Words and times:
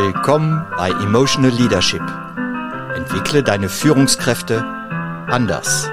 Willkommen 0.00 0.64
bei 0.76 0.90
Emotional 0.90 1.50
Leadership. 1.50 2.02
Entwickle 2.94 3.42
deine 3.42 3.68
Führungskräfte 3.68 4.62
anders. 4.62 5.88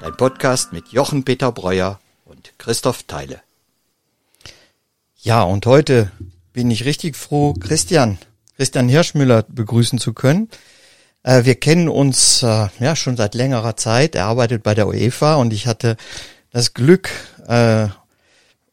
Dein 0.00 0.16
Podcast 0.16 0.72
mit 0.72 0.88
Jochen 0.88 1.22
Peter 1.22 1.52
Breuer 1.52 2.00
und 2.24 2.52
Christoph 2.58 3.04
Teile. 3.04 3.40
Ja, 5.18 5.44
und 5.44 5.64
heute 5.64 6.10
bin 6.52 6.72
ich 6.72 6.86
richtig 6.86 7.14
froh, 7.14 7.54
Christian, 7.54 8.18
Christian 8.56 8.88
Hirschmüller 8.88 9.44
begrüßen 9.48 10.00
zu 10.00 10.12
können. 10.12 10.50
Äh, 11.22 11.44
wir 11.44 11.54
kennen 11.54 11.88
uns 11.88 12.42
äh, 12.42 12.66
ja 12.80 12.96
schon 12.96 13.16
seit 13.16 13.36
längerer 13.36 13.76
Zeit. 13.76 14.16
Er 14.16 14.24
arbeitet 14.24 14.64
bei 14.64 14.74
der 14.74 14.88
UEFA 14.88 15.36
und 15.36 15.52
ich 15.52 15.68
hatte 15.68 15.96
das 16.50 16.74
Glück 16.74 17.10
äh, 17.46 17.86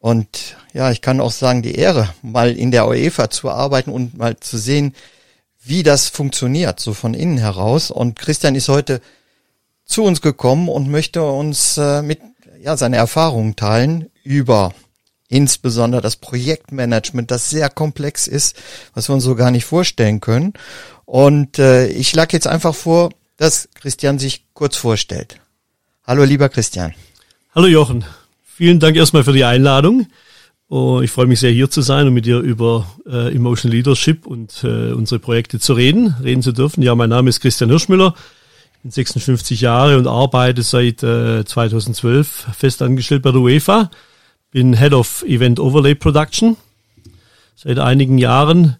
und 0.03 0.57
ja, 0.73 0.91
ich 0.91 0.99
kann 0.99 1.21
auch 1.21 1.31
sagen, 1.31 1.61
die 1.61 1.75
Ehre, 1.75 2.13
mal 2.21 2.51
in 2.51 2.71
der 2.71 2.89
UEFA 2.89 3.29
zu 3.29 3.49
arbeiten 3.49 3.89
und 3.89 4.17
mal 4.17 4.37
zu 4.37 4.57
sehen, 4.57 4.93
wie 5.63 5.81
das 5.81 6.09
funktioniert, 6.09 6.81
so 6.81 6.93
von 6.93 7.13
innen 7.13 7.37
heraus. 7.37 7.89
Und 7.89 8.19
Christian 8.19 8.53
ist 8.55 8.67
heute 8.67 8.99
zu 9.85 10.03
uns 10.03 10.19
gekommen 10.19 10.67
und 10.67 10.91
möchte 10.91 11.23
uns 11.23 11.77
äh, 11.77 12.01
mit 12.01 12.19
ja, 12.59 12.75
seine 12.75 12.97
Erfahrungen 12.97 13.55
teilen 13.55 14.09
über 14.23 14.73
insbesondere 15.29 16.01
das 16.01 16.17
Projektmanagement, 16.17 17.31
das 17.31 17.49
sehr 17.49 17.69
komplex 17.69 18.27
ist, 18.27 18.57
was 18.93 19.07
wir 19.07 19.13
uns 19.13 19.23
so 19.23 19.35
gar 19.35 19.51
nicht 19.51 19.63
vorstellen 19.63 20.19
können. 20.19 20.51
Und 21.05 21.59
äh, 21.59 21.87
ich 21.87 22.09
schlage 22.09 22.33
jetzt 22.33 22.47
einfach 22.47 22.75
vor, 22.75 23.11
dass 23.37 23.69
Christian 23.75 24.19
sich 24.19 24.47
kurz 24.53 24.75
vorstellt. 24.75 25.39
Hallo, 26.05 26.25
lieber 26.25 26.49
Christian. 26.49 26.93
Hallo 27.55 27.67
Jochen. 27.67 28.03
Vielen 28.55 28.79
Dank 28.79 28.95
erstmal 28.95 29.23
für 29.23 29.33
die 29.33 29.45
Einladung. 29.45 30.05
Oh, 30.69 31.01
ich 31.03 31.09
freue 31.09 31.25
mich 31.25 31.39
sehr, 31.39 31.51
hier 31.51 31.71
zu 31.71 31.81
sein 31.81 32.05
und 32.05 32.13
mit 32.13 32.27
dir 32.27 32.37
über 32.37 32.85
äh, 33.07 33.35
Emotional 33.35 33.75
Leadership 33.75 34.27
und 34.27 34.63
äh, 34.63 34.91
unsere 34.91 35.17
Projekte 35.17 35.59
zu 35.59 35.73
reden, 35.73 36.15
reden 36.23 36.43
zu 36.43 36.51
dürfen. 36.51 36.83
Ja, 36.83 36.93
mein 36.93 37.09
Name 37.09 37.29
ist 37.29 37.39
Christian 37.39 37.71
Hirschmüller, 37.71 38.13
ich 38.75 38.81
bin 38.83 38.91
56 38.91 39.61
Jahre 39.61 39.97
und 39.97 40.05
arbeite 40.05 40.61
seit 40.61 41.01
äh, 41.01 41.43
2012 41.43 42.27
fest 42.55 42.83
angestellt 42.83 43.23
bei 43.23 43.31
der 43.31 43.41
UEFA. 43.41 43.89
Bin 44.51 44.77
Head 44.77 44.93
of 44.93 45.23
Event 45.23 45.59
Overlay 45.59 45.95
Production 45.95 46.55
seit 47.55 47.79
einigen 47.79 48.19
Jahren 48.19 48.77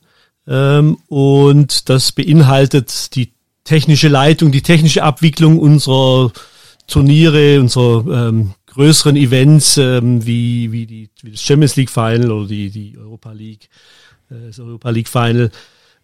ähm, 0.48 1.00
und 1.08 1.90
das 1.90 2.12
beinhaltet 2.12 3.16
die 3.16 3.34
technische 3.64 4.08
Leitung, 4.08 4.52
die 4.52 4.62
technische 4.62 5.02
Abwicklung 5.02 5.58
unserer 5.58 6.32
Turniere, 6.86 7.60
unserer 7.60 8.28
ähm, 8.30 8.54
größeren 8.74 9.16
Events 9.16 9.78
ähm, 9.78 10.26
wie, 10.26 10.72
wie, 10.72 10.86
die, 10.86 11.10
wie 11.22 11.32
das 11.32 11.42
Champions 11.42 11.76
League 11.76 11.90
Final 11.90 12.32
oder 12.32 12.48
die, 12.48 12.70
die 12.70 12.98
Europa 12.98 13.32
League, 13.32 13.70
äh, 14.30 14.48
das 14.48 14.60
Europa 14.60 14.90
League 14.90 15.10
Final. 15.10 15.52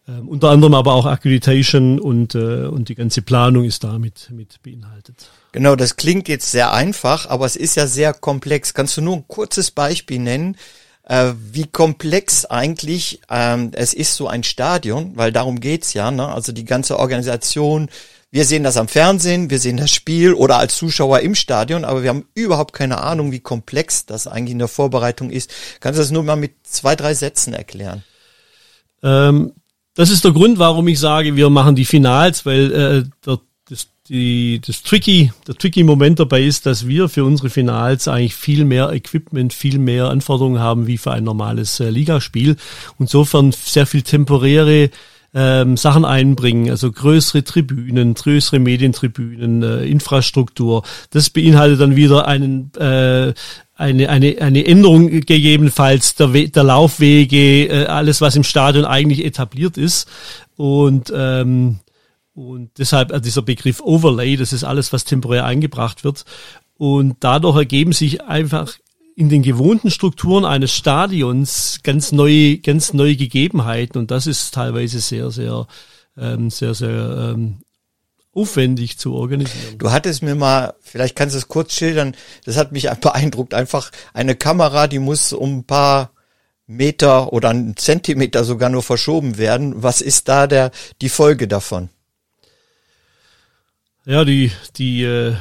Ähm, 0.07 0.27
unter 0.27 0.49
anderem 0.49 0.73
aber 0.73 0.93
auch 0.93 1.05
Accreditation 1.05 1.99
und, 1.99 2.35
äh, 2.35 2.65
und 2.65 2.89
die 2.89 2.95
ganze 2.95 3.21
Planung 3.21 3.65
ist 3.65 3.83
damit 3.83 4.29
mit 4.31 4.61
beinhaltet. 4.63 5.29
Genau, 5.51 5.75
das 5.75 5.95
klingt 5.95 6.27
jetzt 6.27 6.51
sehr 6.51 6.73
einfach, 6.73 7.27
aber 7.27 7.45
es 7.45 7.55
ist 7.55 7.75
ja 7.75 7.87
sehr 7.87 8.13
komplex. 8.13 8.73
Kannst 8.73 8.97
du 8.97 9.01
nur 9.01 9.17
ein 9.17 9.27
kurzes 9.27 9.71
Beispiel 9.71 10.19
nennen, 10.19 10.55
äh, 11.03 11.33
wie 11.51 11.65
komplex 11.65 12.45
eigentlich 12.45 13.19
ähm, 13.29 13.71
es 13.73 13.93
ist, 13.93 14.15
so 14.15 14.27
ein 14.27 14.43
Stadion, 14.43 15.13
weil 15.15 15.31
darum 15.31 15.59
geht's 15.59 15.93
ja, 15.93 16.11
ne? 16.11 16.27
also 16.27 16.51
die 16.51 16.65
ganze 16.65 16.97
Organisation, 16.97 17.89
wir 18.31 18.45
sehen 18.45 18.63
das 18.63 18.77
am 18.77 18.87
Fernsehen, 18.87 19.49
wir 19.49 19.59
sehen 19.59 19.77
das 19.77 19.91
Spiel 19.91 20.33
oder 20.33 20.57
als 20.57 20.77
Zuschauer 20.77 21.21
im 21.21 21.33
Stadion, 21.33 21.83
aber 21.83 22.03
wir 22.03 22.09
haben 22.09 22.25
überhaupt 22.35 22.73
keine 22.73 23.01
Ahnung, 23.01 23.31
wie 23.31 23.39
komplex 23.39 24.05
das 24.05 24.27
eigentlich 24.27 24.51
in 24.51 24.59
der 24.59 24.67
Vorbereitung 24.67 25.31
ist. 25.31 25.51
Kannst 25.79 25.97
du 25.97 26.03
das 26.03 26.11
nur 26.11 26.23
mal 26.23 26.35
mit 26.35 26.53
zwei, 26.63 26.95
drei 26.95 27.13
Sätzen 27.13 27.53
erklären? 27.53 28.03
Ähm, 29.01 29.53
das 29.95 30.11
ist 30.11 30.23
der 30.23 30.31
Grund, 30.31 30.59
warum 30.59 30.87
ich 30.87 30.99
sage, 30.99 31.35
wir 31.35 31.49
machen 31.49 31.75
die 31.75 31.85
Finals, 31.85 32.45
weil 32.45 32.71
äh, 32.71 33.03
der, 33.25 33.39
die, 34.09 34.59
das 34.65 34.81
tricky, 34.81 35.31
der 35.47 35.55
tricky 35.55 35.83
Moment 35.83 36.19
dabei 36.19 36.41
ist, 36.41 36.65
dass 36.65 36.87
wir 36.87 37.09
für 37.09 37.23
unsere 37.23 37.49
Finals 37.49 38.07
eigentlich 38.07 38.35
viel 38.35 38.65
mehr 38.65 38.91
Equipment, 38.91 39.53
viel 39.53 39.77
mehr 39.77 40.09
Anforderungen 40.09 40.59
haben 40.59 40.87
wie 40.87 40.97
für 40.97 41.11
ein 41.11 41.23
normales 41.23 41.79
äh, 41.79 41.89
Ligaspiel. 41.89 42.57
Insofern 42.97 43.51
sehr 43.51 43.85
viel 43.85 44.01
temporäre 44.01 44.89
ähm, 45.33 45.77
Sachen 45.77 46.05
einbringen, 46.05 46.69
also 46.69 46.91
größere 46.91 47.43
Tribünen, 47.43 48.13
größere 48.13 48.59
Medientribünen, 48.59 49.63
äh, 49.63 49.85
Infrastruktur. 49.85 50.83
Das 51.11 51.29
beinhaltet 51.29 51.81
dann 51.81 51.95
wieder 51.95 52.27
einen 52.27 52.71
äh, 52.75 53.33
eine, 53.79 54.09
eine, 54.09 54.41
eine 54.41 54.65
Änderung 54.65 55.07
gegebenenfalls 55.07 56.15
der, 56.15 56.33
We 56.33 56.49
der 56.49 56.63
Laufwege, 56.65 57.67
äh, 57.67 57.85
alles, 57.85 58.19
was 58.19 58.35
im 58.35 58.43
Stadion 58.43 58.83
eigentlich 58.83 59.23
etabliert 59.23 59.77
ist. 59.77 60.09
Und, 60.57 61.13
ähm, 61.15 61.79
und 62.33 62.71
deshalb 62.77 63.11
also 63.11 63.23
dieser 63.23 63.41
Begriff 63.41 63.79
Overlay, 63.79 64.35
das 64.35 64.51
ist 64.51 64.65
alles, 64.65 64.91
was 64.91 65.05
temporär 65.05 65.45
eingebracht 65.45 66.03
wird. 66.03 66.25
Und 66.77 67.17
dadurch 67.21 67.55
ergeben 67.55 67.93
sich 67.93 68.21
einfach 68.23 68.73
in 69.19 69.27
den 69.27 69.43
gewohnten 69.43 69.91
Strukturen 69.91 70.45
eines 70.45 70.73
Stadions 70.73 71.79
ganz 71.83 72.13
neue, 72.13 72.57
ganz 72.59 72.93
neue 72.93 73.17
Gegebenheiten 73.17 73.97
und 73.97 74.11
das 74.11 74.27
ist 74.27 74.53
teilweise 74.53 75.01
sehr, 75.01 75.29
sehr, 75.29 75.67
ähm, 76.17 76.49
sehr, 76.49 76.73
sehr 76.73 77.33
ähm, 77.33 77.57
aufwendig 78.33 78.97
zu 78.97 79.13
organisieren. 79.13 79.77
Du 79.77 79.91
hattest 79.91 80.23
mir 80.23 80.35
mal, 80.35 80.73
vielleicht 80.79 81.17
kannst 81.17 81.35
du 81.35 81.37
es 81.37 81.49
kurz 81.49 81.73
schildern, 81.73 82.15
das 82.45 82.55
hat 82.55 82.71
mich 82.71 82.89
beeindruckt, 83.01 83.53
einfach 83.53 83.91
eine 84.13 84.35
Kamera, 84.35 84.87
die 84.87 84.99
muss 84.99 85.33
um 85.33 85.57
ein 85.57 85.63
paar 85.65 86.11
Meter 86.65 87.33
oder 87.33 87.49
einen 87.49 87.75
Zentimeter 87.75 88.45
sogar 88.45 88.69
nur 88.69 88.83
verschoben 88.83 89.37
werden. 89.37 89.83
Was 89.83 89.99
ist 89.99 90.29
da 90.29 90.47
der, 90.47 90.71
die 91.01 91.09
Folge 91.09 91.49
davon? 91.49 91.89
Ja, 94.05 94.23
die, 94.23 94.53
die, 94.77 95.03
äh, 95.03 95.35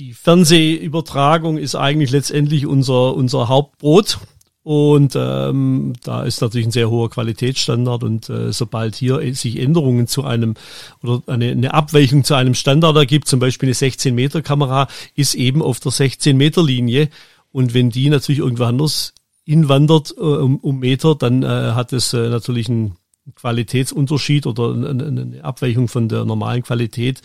die 0.00 0.14
Fernsehübertragung 0.14 1.58
ist 1.58 1.74
eigentlich 1.74 2.10
letztendlich 2.10 2.66
unser, 2.66 3.14
unser 3.14 3.48
Hauptbrot. 3.48 4.18
Und 4.62 5.14
ähm, 5.14 5.92
da 6.02 6.22
ist 6.22 6.40
natürlich 6.40 6.66
ein 6.66 6.72
sehr 6.72 6.90
hoher 6.90 7.10
Qualitätsstandard. 7.10 8.02
Und 8.02 8.30
äh, 8.30 8.50
sobald 8.52 8.96
hier 8.96 9.34
sich 9.34 9.58
Änderungen 9.58 10.06
zu 10.06 10.24
einem 10.24 10.54
oder 11.02 11.22
eine, 11.26 11.50
eine 11.50 11.74
Abweichung 11.74 12.24
zu 12.24 12.34
einem 12.34 12.54
Standard 12.54 12.96
ergibt, 12.96 13.28
zum 13.28 13.40
Beispiel 13.40 13.68
eine 13.68 13.74
16 13.74 14.14
Meter 14.14 14.40
Kamera, 14.40 14.88
ist 15.16 15.34
eben 15.34 15.60
auf 15.60 15.80
der 15.80 15.92
16 15.92 16.36
Meter 16.36 16.62
Linie 16.62 17.10
und 17.52 17.74
wenn 17.74 17.90
die 17.90 18.08
natürlich 18.08 18.38
irgendwo 18.38 18.64
anders 18.64 19.12
hinwandert 19.44 20.14
äh, 20.16 20.20
um, 20.20 20.58
um 20.58 20.78
Meter, 20.78 21.14
dann 21.14 21.42
äh, 21.42 21.46
hat 21.46 21.92
es 21.92 22.12
äh, 22.12 22.28
natürlich 22.28 22.68
einen 22.68 22.96
Qualitätsunterschied 23.34 24.46
oder 24.46 24.72
eine, 24.72 25.06
eine 25.06 25.44
Abweichung 25.44 25.88
von 25.88 26.08
der 26.08 26.24
normalen 26.24 26.62
Qualität 26.62 27.22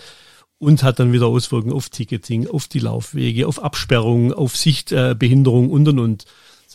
und 0.59 0.83
hat 0.83 0.99
dann 0.99 1.13
wieder 1.13 1.27
Auswirkungen 1.27 1.73
auf 1.73 1.89
Ticketing, 1.89 2.47
auf 2.47 2.67
die 2.67 2.79
Laufwege, 2.79 3.47
auf 3.47 3.61
Absperrungen, 3.61 4.33
auf 4.33 4.55
Sichtbehinderung 4.55 5.69
und 5.69 5.87
und 5.87 5.99
und. 5.99 6.25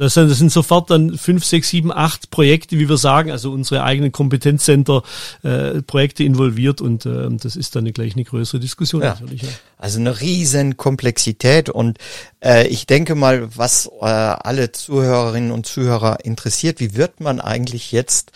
Das 0.00 0.14
sind, 0.14 0.30
das 0.30 0.38
sind 0.38 0.50
sofort 0.50 0.91
dann 0.91 1.18
fünf, 1.18 1.44
sechs, 1.44 1.68
sieben, 1.68 1.92
acht 1.92 2.30
Projekte, 2.30 2.78
wie 2.78 2.88
wir 2.88 2.96
sagen, 2.96 3.30
also 3.30 3.52
unsere 3.52 3.82
eigenen 3.82 4.12
Kompetenzcenter 4.12 5.02
äh, 5.42 5.82
Projekte 5.82 6.24
involviert 6.24 6.80
und 6.80 7.04
äh, 7.04 7.28
das 7.30 7.54
ist 7.54 7.76
dann 7.76 7.84
gleich 7.92 8.14
eine 8.14 8.24
größere 8.24 8.60
Diskussion 8.60 9.02
ja. 9.02 9.10
natürlich. 9.10 9.42
Ja. 9.42 9.48
Also 9.76 9.98
eine 9.98 10.18
riesen 10.20 10.78
Komplexität 10.78 11.68
und 11.68 11.98
äh, 12.42 12.66
ich 12.68 12.86
denke 12.86 13.14
mal, 13.14 13.54
was 13.54 13.91
äh, 14.00 14.06
alle 14.06 14.72
Zuhörerinnen 14.72 15.50
und 15.50 15.66
Zuhörer 15.66 16.24
interessiert, 16.24 16.80
wie 16.80 16.94
wird 16.94 17.20
man 17.20 17.38
eigentlich 17.38 17.92
jetzt 17.92 18.32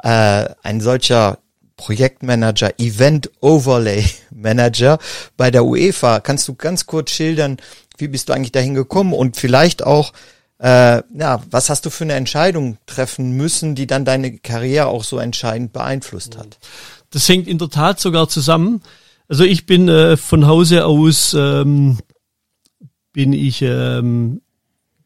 äh, 0.00 0.48
ein 0.62 0.80
solcher 0.80 1.38
Projektmanager, 1.78 2.78
Event 2.78 3.30
Overlay 3.40 4.04
Manager 4.30 4.98
bei 5.38 5.50
der 5.50 5.64
UEFA. 5.64 6.20
Kannst 6.20 6.46
du 6.48 6.54
ganz 6.54 6.84
kurz 6.84 7.12
schildern, 7.12 7.56
wie 7.96 8.08
bist 8.08 8.28
du 8.28 8.34
eigentlich 8.34 8.52
dahin 8.52 8.74
gekommen 8.74 9.14
und 9.14 9.38
vielleicht 9.38 9.82
auch, 9.82 10.12
äh, 10.58 11.02
ja, 11.18 11.42
was 11.50 11.70
hast 11.70 11.86
du 11.86 11.90
für 11.90 12.04
eine 12.04 12.14
Entscheidung 12.14 12.76
treffen 12.84 13.32
müssen, 13.32 13.74
die 13.74 13.86
dann 13.86 14.04
deine 14.04 14.36
Karriere 14.36 14.88
auch 14.88 15.04
so 15.04 15.18
entscheidend 15.18 15.72
beeinflusst 15.72 16.36
hat? 16.36 16.58
Das 17.10 17.26
hängt 17.28 17.48
in 17.48 17.56
der 17.56 17.70
Tat 17.70 17.98
sogar 17.98 18.28
zusammen. 18.28 18.82
Also 19.28 19.44
ich 19.44 19.64
bin 19.64 19.88
äh, 19.88 20.16
von 20.16 20.46
Hause 20.46 20.84
aus 20.84 21.34
ähm, 21.34 21.98
bin 23.12 23.32
ich 23.32 23.62
ähm, 23.62 24.42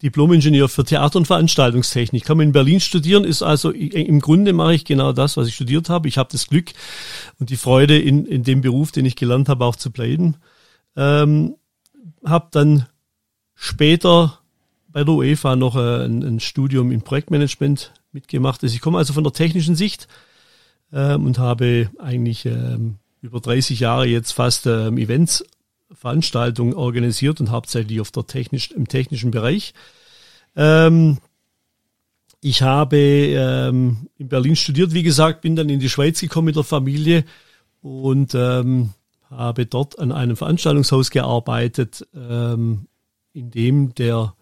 Diplom-Ingenieur 0.03 0.69
für 0.69 0.85
Theater- 0.85 1.19
und 1.19 1.27
Veranstaltungstechnik. 1.27 2.25
Kann 2.25 2.37
man 2.37 2.49
in 2.49 2.53
Berlin 2.53 2.81
studieren, 2.81 3.25
ist 3.25 3.43
also 3.43 3.71
im 3.71 4.21
Grunde 4.21 4.53
mache 4.53 4.75
ich 4.75 4.85
genau 4.85 5.13
das, 5.13 5.37
was 5.37 5.49
ich 5.49 5.55
studiert 5.55 5.89
habe. 5.89 6.09
Ich 6.09 6.19
habe 6.19 6.29
das 6.33 6.49
Glück 6.49 6.73
und 7.39 7.51
die 7.51 7.57
Freude, 7.57 7.99
in, 7.99 8.27
in 8.27 8.43
dem 8.43 8.61
Beruf, 8.61 8.93
den 8.93 9.07
ich 9.07 9.17
gelernt 9.17 9.49
habe, 9.49 9.65
auch 9.65 9.77
zu 9.77 9.91
bleiben. 9.91 10.37
Ähm, 10.97 11.55
habe 12.25 12.49
dann 12.51 12.87
später 13.55 14.41
bei 14.89 15.05
der 15.05 15.15
UEFA 15.15 15.57
noch 15.57 15.77
äh, 15.77 16.05
ein, 16.05 16.23
ein, 16.23 16.41
Studium 16.41 16.93
im 16.93 17.03
Projektmanagement 17.03 17.93
mitgemacht. 18.13 18.63
Also 18.63 18.75
ich 18.75 18.81
komme 18.81 18.99
also 18.99 19.13
von 19.13 19.25
der 19.25 19.33
technischen 19.33 19.75
Sicht 19.75 20.09
ähm, 20.93 21.25
und 21.25 21.39
habe 21.39 21.91
eigentlich 21.99 22.45
ähm, 22.45 22.97
über 23.23 23.41
30 23.41 23.81
Jahre 23.81 24.07
jetzt 24.07 24.33
fast 24.33 24.67
ähm, 24.67 24.99
Events 24.99 25.45
Veranstaltungen 25.95 26.75
organisiert 26.75 27.41
und 27.41 27.51
hauptsächlich 27.51 28.01
auf 28.01 28.11
der 28.11 28.27
technisch, 28.27 28.71
im 28.71 28.89
technischen 28.89 29.31
Bereich. 29.31 29.75
Ähm, 30.57 31.19
Ich 32.45 32.63
habe 32.63 32.97
ähm, 32.97 34.09
in 34.19 34.29
Berlin 34.29 34.57
studiert, 34.57 34.93
wie 34.93 35.05
gesagt, 35.05 35.43
bin 35.43 35.55
dann 35.55 35.69
in 35.69 35.79
die 35.79 35.89
Schweiz 35.89 36.21
gekommen 36.21 36.47
mit 36.47 36.57
der 36.57 36.65
Familie 36.65 37.25
und 37.83 38.35
ähm, 38.35 38.91
habe 39.31 39.65
dort 39.65 40.01
an 40.01 40.11
einem 40.11 40.37
Veranstaltungshaus 40.37 41.11
gearbeitet, 41.11 42.05
ähm, 42.17 42.89
in 43.33 43.53
dem 43.53 43.95
der 43.95 44.35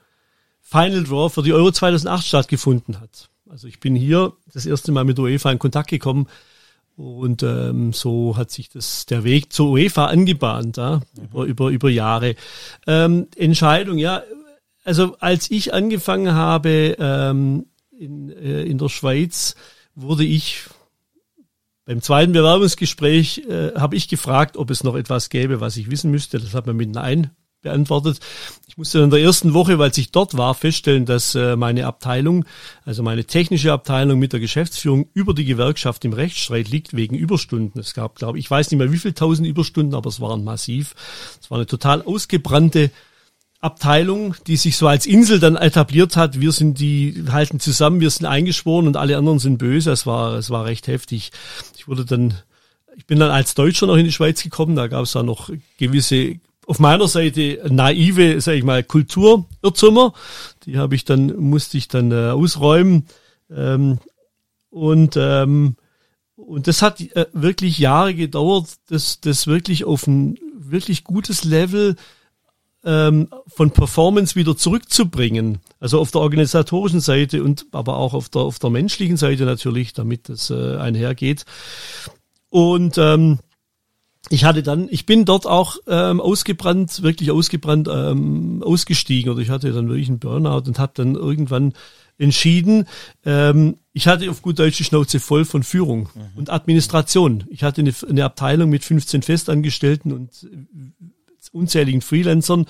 Final 0.63 1.05
Draw 1.05 1.29
für 1.29 1.43
die 1.43 1.53
Euro 1.53 1.73
2008 1.73 2.27
stattgefunden 2.27 3.01
hat. 3.01 3.29
Also 3.51 3.69
ich 3.69 3.81
bin 3.81 3.95
hier 3.95 4.33
das 4.51 4.65
erste 4.65 4.93
Mal 4.93 5.05
mit 5.05 5.19
UEFA 5.19 5.53
in 5.53 5.59
Kontakt 5.59 5.91
gekommen 5.91 6.27
und 7.01 7.43
ähm, 7.43 7.93
so 7.93 8.37
hat 8.37 8.51
sich 8.51 8.69
das 8.69 9.07
der 9.07 9.25
Weg 9.25 9.53
zur 9.53 9.71
UEFA 9.71 10.07
angebahnt, 10.07 10.77
ja, 10.77 10.97
mhm. 11.17 11.25
über, 11.25 11.45
über, 11.45 11.69
über 11.71 11.91
Jahre. 11.91 12.35
Ähm, 12.87 13.29
Entscheidung, 13.37 13.99
ja, 13.99 14.23
also 14.85 15.17
als 15.19 15.51
ich 15.51 15.73
angefangen 15.75 16.35
habe 16.35 16.97
ähm, 16.99 17.67
in, 17.91 18.31
äh, 18.31 18.63
in 18.63 18.79
der 18.79 18.89
Schweiz, 18.89 19.55
wurde 19.95 20.25
ich 20.25 20.65
beim 21.85 22.03
zweiten 22.03 22.33
Bewerbungsgespräch 22.33 23.47
äh, 23.49 23.73
habe 23.75 23.97
ich 23.97 24.09
gefragt, 24.09 24.57
ob 24.57 24.71
es 24.71 24.85
noch 24.85 24.95
etwas 24.95 25.29
gäbe, 25.29 25.61
was 25.61 25.77
ich 25.77 25.91
wissen 25.91 26.11
müsste. 26.11 26.39
Das 26.39 26.55
hat 26.55 26.67
man 26.67 26.77
mit 26.77 26.91
Nein 26.91 27.31
beantwortet. 27.63 28.21
Ich 28.69 28.79
musste 28.79 29.01
in 29.01 29.11
der 29.11 29.21
ersten 29.21 29.53
Woche, 29.53 29.79
weil 29.79 29.93
ich 29.95 30.13
dort 30.13 30.37
war, 30.37 30.55
feststellen, 30.55 31.05
dass 31.05 31.35
äh, 31.35 31.57
meine 31.57 31.87
Abteilung, 31.87 32.45
also 32.85 33.03
meine 33.03 33.25
technische 33.25 33.73
Abteilung 33.73 34.19
mit 34.19 34.33
der 34.33 34.41
Geschäftsführung 34.41 35.09
über 35.13 35.35
die 35.35 35.45
Gewerkschaft 35.45 36.05
im 36.05 36.13
Rechtsstreit 36.13 36.69
liegt 36.69 36.95
wegen 36.95 37.17
Überstunden. 37.17 37.81
Es 37.81 37.95
gab, 37.95 38.17
glaube 38.17 38.39
ich, 38.39 38.47
ich 38.47 38.51
weiß 38.51 38.71
nicht 38.71 38.79
mehr 38.79 38.93
wie 38.93 38.99
viel 38.99 39.13
tausend 39.13 39.47
Überstunden, 39.47 39.95
aber 39.95 40.09
es 40.09 40.21
waren 40.21 40.45
massiv. 40.45 40.95
Es 41.41 41.51
war 41.51 41.59
eine 41.59 41.67
total 41.67 42.03
ausgebrannte 42.03 42.91
Abteilung, 43.61 44.35
die 44.47 44.57
sich 44.57 44.77
so 44.77 44.87
als 44.89 45.05
Insel 45.05 45.39
dann 45.39 45.57
etabliert 45.57 46.17
hat. 46.17 46.41
Wir 46.41 46.53
sind 46.53 46.81
die, 46.81 47.25
halten 47.31 47.61
zusammen, 47.61 48.01
wir 48.01 48.09
sind 48.09 48.25
eingeschworen 48.25 48.87
und 48.87 48.97
alle 48.97 49.19
anderen 49.19 49.39
sind 49.39 49.59
böse. 49.59 49.91
Es 49.91 50.07
war, 50.07 50.35
es 50.35 50.49
war 50.49 50.65
recht 50.65 50.87
heftig. 50.87 51.31
Ich 51.77 51.87
wurde 51.87 52.07
dann, 52.07 52.35
ich 52.97 53.07
bin 53.07 53.21
dann 53.21 53.31
als 53.31 53.55
Deutscher 53.55 53.87
noch 53.87 53.97
in 53.97 54.07
die 54.07 54.13
Schweiz 54.13 54.43
gekommen. 54.43 54.77
Da 54.77 54.87
gab 54.87 55.05
es 55.05 55.13
da 55.13 55.23
noch 55.23 55.51
gewisse 55.77 56.41
auf 56.71 56.79
meiner 56.79 57.09
Seite 57.09 57.61
naive, 57.69 58.41
sag 58.41 58.55
ich 58.55 58.63
mal, 58.63 58.85
Kulturirrtümer. 58.85 60.13
Die 60.67 60.79
habe 60.79 60.95
ich 60.95 61.05
dann, 61.05 61.37
musste 61.37 61.77
ich 61.77 61.89
dann 61.89 62.13
äh, 62.13 62.31
ausräumen. 62.31 63.07
Ähm, 63.51 63.99
und, 64.71 65.17
ähm, 65.17 65.75
und 66.37 66.69
das 66.69 66.81
hat 66.81 67.01
äh, 67.01 67.27
wirklich 67.33 67.81
Jahre 67.81 68.15
gedauert, 68.15 68.69
das, 68.89 69.21
das 69.21 69.49
wirklich 69.49 69.85
auf 69.85 70.07
ein 70.07 70.39
wirklich 70.55 71.03
gutes 71.03 71.43
Level 71.43 71.97
ähm, 72.85 73.27
von 73.49 73.73
Performance 73.73 74.37
wieder 74.37 74.57
zurückzubringen. 74.57 75.59
Also 75.81 75.99
auf 75.99 76.13
der 76.13 76.21
organisatorischen 76.21 77.01
Seite 77.01 77.43
und 77.43 77.67
aber 77.73 77.97
auch 77.97 78.15
auf 78.15 78.29
der, 78.29 78.43
auf 78.43 78.61
der 78.61 78.71
menschlichen 78.71 79.17
Seite 79.17 79.45
natürlich, 79.45 79.93
damit 79.93 80.29
das 80.29 80.51
äh, 80.51 80.77
einhergeht. 80.77 81.45
Und 82.49 82.97
ähm, 82.97 83.41
ich 84.29 84.45
hatte 84.45 84.63
dann, 84.63 84.89
ich 84.91 85.07
bin 85.07 85.25
dort 85.25 85.47
auch 85.47 85.79
ähm, 85.87 86.21
ausgebrannt, 86.21 87.03
wirklich 87.03 87.31
ausgebrannt, 87.31 87.89
ähm, 87.91 88.63
ausgestiegen 88.63 89.33
oder 89.33 89.41
ich 89.41 89.51
hatte 89.51 89.73
dann 89.73 89.89
wirklich 89.89 90.09
einen 90.09 90.19
Burnout 90.19 90.69
und 90.69 90.79
habe 90.79 90.93
dann 90.95 91.15
irgendwann 91.15 91.73
entschieden, 92.19 92.87
ähm, 93.25 93.77
ich 93.93 94.07
hatte 94.07 94.31
auf 94.31 94.43
gut 94.43 94.59
Deutsch 94.59 94.77
die 94.77 94.85
Schnauze 94.85 95.21
voll 95.21 95.45
von 95.45 95.63
Führung 95.63 96.11
mhm. 96.15 96.37
und 96.37 96.51
Administration. 96.51 97.45
Ich 97.49 97.63
hatte 97.63 97.81
eine, 97.81 97.93
eine 98.09 98.25
Abteilung 98.25 98.69
mit 98.69 98.85
15 98.85 99.23
Festangestellten 99.23 100.13
und 100.13 100.47
unzähligen 101.53 102.03
Freelancern 102.03 102.67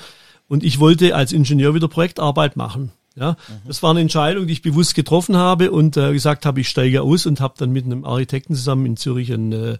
und 0.46 0.64
ich 0.64 0.78
wollte 0.78 1.14
als 1.16 1.32
Ingenieur 1.32 1.74
wieder 1.74 1.88
Projektarbeit 1.88 2.56
machen. 2.56 2.92
Ja, 3.20 3.32
mhm. 3.32 3.68
das 3.68 3.82
war 3.82 3.90
eine 3.90 4.00
Entscheidung, 4.00 4.46
die 4.46 4.54
ich 4.54 4.62
bewusst 4.62 4.94
getroffen 4.94 5.36
habe 5.36 5.70
und 5.70 5.98
äh, 5.98 6.12
gesagt 6.12 6.46
habe, 6.46 6.62
ich 6.62 6.70
steige 6.70 7.02
aus 7.02 7.26
und 7.26 7.38
habe 7.38 7.52
dann 7.58 7.70
mit 7.70 7.84
einem 7.84 8.06
Architekten 8.06 8.54
zusammen 8.54 8.86
in 8.86 8.96
Zürich 8.96 9.30
ein, 9.30 9.52
äh, 9.52 9.76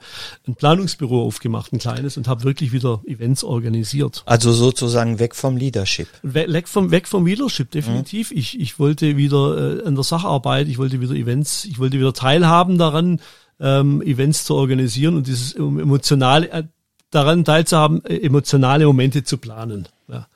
ein 0.46 0.54
Planungsbüro 0.56 1.24
aufgemacht, 1.24 1.72
ein 1.72 1.78
kleines 1.78 2.18
und 2.18 2.28
habe 2.28 2.44
wirklich 2.44 2.72
wieder 2.72 3.00
Events 3.06 3.42
organisiert. 3.42 4.22
Also 4.26 4.52
sozusagen 4.52 5.18
weg 5.18 5.34
vom 5.34 5.56
Leadership. 5.56 6.08
Weg 6.22 6.68
vom 6.68 6.90
weg 6.90 7.08
vom 7.08 7.24
Leadership 7.24 7.70
definitiv. 7.70 8.30
Mhm. 8.30 8.36
Ich 8.36 8.60
ich 8.60 8.78
wollte 8.78 9.16
wieder 9.16 9.78
äh, 9.78 9.86
an 9.86 9.94
der 9.94 10.04
Sacharbeit, 10.04 10.68
ich 10.68 10.76
wollte 10.76 11.00
wieder 11.00 11.14
Events, 11.14 11.64
ich 11.64 11.78
wollte 11.78 11.98
wieder 11.98 12.12
teilhaben 12.12 12.76
daran, 12.76 13.20
ähm, 13.58 14.02
Events 14.02 14.44
zu 14.44 14.54
organisieren 14.54 15.16
und 15.16 15.26
dieses 15.26 15.54
emotionale 15.54 16.50
äh, 16.50 16.64
daran 17.10 17.46
teilzuhaben, 17.46 18.04
äh, 18.04 18.18
emotionale 18.18 18.84
Momente 18.84 19.24
zu 19.24 19.38
planen. 19.38 19.88
Ja. 20.08 20.26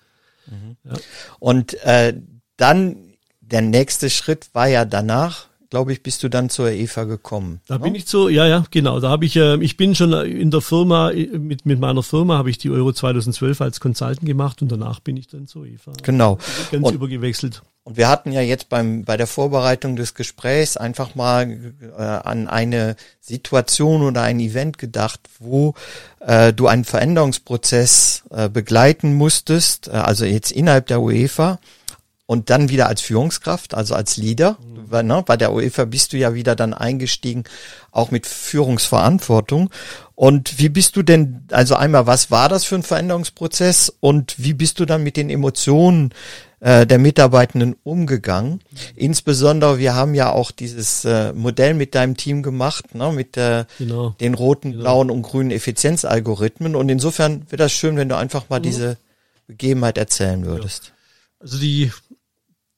Mhm. 0.46 0.76
Ja. 0.84 0.94
Und 1.38 1.74
äh, 1.84 2.14
dann 2.56 2.96
der 3.40 3.62
nächste 3.62 4.10
Schritt 4.10 4.48
war 4.52 4.68
ja 4.68 4.84
danach, 4.84 5.46
glaube 5.70 5.92
ich, 5.92 6.02
bist 6.02 6.22
du 6.22 6.28
dann 6.28 6.50
zur 6.50 6.70
Eva 6.70 7.02
gekommen. 7.02 7.60
Da 7.66 7.78
bin 7.78 7.96
ich 7.96 8.06
so, 8.06 8.28
ja, 8.28 8.46
ja, 8.46 8.64
genau. 8.70 9.00
Da 9.00 9.10
habe 9.10 9.24
ich, 9.24 9.34
äh, 9.34 9.56
ich 9.56 9.76
bin 9.76 9.94
schon 9.96 10.12
in 10.12 10.52
der 10.52 10.60
Firma, 10.60 11.10
mit, 11.12 11.66
mit 11.66 11.80
meiner 11.80 12.04
Firma 12.04 12.38
habe 12.38 12.48
ich 12.48 12.58
die 12.58 12.70
Euro 12.70 12.92
2012 12.92 13.60
als 13.60 13.80
Consultant 13.80 14.24
gemacht 14.24 14.62
und 14.62 14.70
danach 14.70 15.00
bin 15.00 15.16
ich 15.16 15.26
dann 15.26 15.48
zur 15.48 15.66
Eva. 15.66 15.92
Genau. 16.02 16.38
Ganz 16.70 16.86
und, 16.86 16.94
übergewechselt. 16.94 17.62
Und 17.82 17.96
wir 17.96 18.08
hatten 18.08 18.32
ja 18.32 18.40
jetzt 18.40 18.68
beim, 18.68 19.04
bei 19.04 19.16
der 19.16 19.26
Vorbereitung 19.26 19.96
des 19.96 20.14
Gesprächs 20.14 20.76
einfach 20.76 21.16
mal 21.16 21.74
äh, 21.98 22.00
an 22.00 22.46
eine 22.46 22.96
Situation 23.20 24.02
oder 24.02 24.22
ein 24.22 24.40
Event 24.40 24.78
gedacht, 24.78 25.20
wo 25.38 25.74
äh, 26.20 26.52
du 26.52 26.66
einen 26.66 26.84
Veränderungsprozess 26.84 28.22
äh, 28.30 28.48
begleiten 28.48 29.14
musstest, 29.14 29.88
äh, 29.88 29.90
also 29.90 30.24
jetzt 30.24 30.52
innerhalb 30.52 30.86
der 30.86 31.02
UEFA 31.02 31.58
und 32.34 32.50
dann 32.50 32.68
wieder 32.68 32.88
als 32.88 33.00
Führungskraft, 33.00 33.74
also 33.74 33.94
als 33.94 34.16
Leader. 34.16 34.58
Mhm. 34.60 34.74
Weil, 34.90 35.04
ne, 35.04 35.22
bei 35.24 35.36
der 35.36 35.52
UEFA 35.52 35.86
bist 35.86 36.12
du 36.12 36.18
ja 36.18 36.34
wieder 36.34 36.54
dann 36.54 36.74
eingestiegen, 36.74 37.44
auch 37.90 38.10
mit 38.10 38.26
Führungsverantwortung. 38.26 39.70
Und 40.14 40.58
wie 40.58 40.68
bist 40.68 40.96
du 40.96 41.02
denn, 41.02 41.44
also 41.50 41.74
einmal, 41.74 42.06
was 42.06 42.30
war 42.30 42.48
das 42.48 42.64
für 42.64 42.74
ein 42.74 42.82
Veränderungsprozess 42.82 43.92
und 44.00 44.34
wie 44.36 44.52
bist 44.52 44.78
du 44.78 44.84
dann 44.84 45.02
mit 45.02 45.16
den 45.16 45.30
Emotionen 45.30 46.10
äh, 46.60 46.86
der 46.86 46.98
Mitarbeitenden 46.98 47.76
umgegangen? 47.82 48.52
Mhm. 48.52 48.78
Insbesondere, 48.96 49.78
wir 49.78 49.94
haben 49.94 50.14
ja 50.14 50.30
auch 50.32 50.50
dieses 50.50 51.04
äh, 51.04 51.32
Modell 51.32 51.74
mit 51.74 51.94
deinem 51.94 52.16
Team 52.16 52.42
gemacht, 52.42 52.94
ne, 52.94 53.10
mit 53.12 53.36
äh, 53.36 53.64
genau. 53.78 54.14
den 54.20 54.34
roten, 54.34 54.72
genau. 54.72 54.82
blauen 54.82 55.10
und 55.10 55.22
grünen 55.22 55.50
Effizienzalgorithmen. 55.50 56.76
Und 56.76 56.88
insofern 56.88 57.46
wäre 57.48 57.58
das 57.58 57.72
schön, 57.72 57.96
wenn 57.96 58.08
du 58.08 58.16
einfach 58.16 58.50
mal 58.50 58.58
mhm. 58.58 58.64
diese 58.64 58.96
Begebenheit 59.46 59.98
erzählen 59.98 60.44
würdest. 60.44 60.86
Ja. 60.86 60.90
Also 61.40 61.58
die 61.58 61.92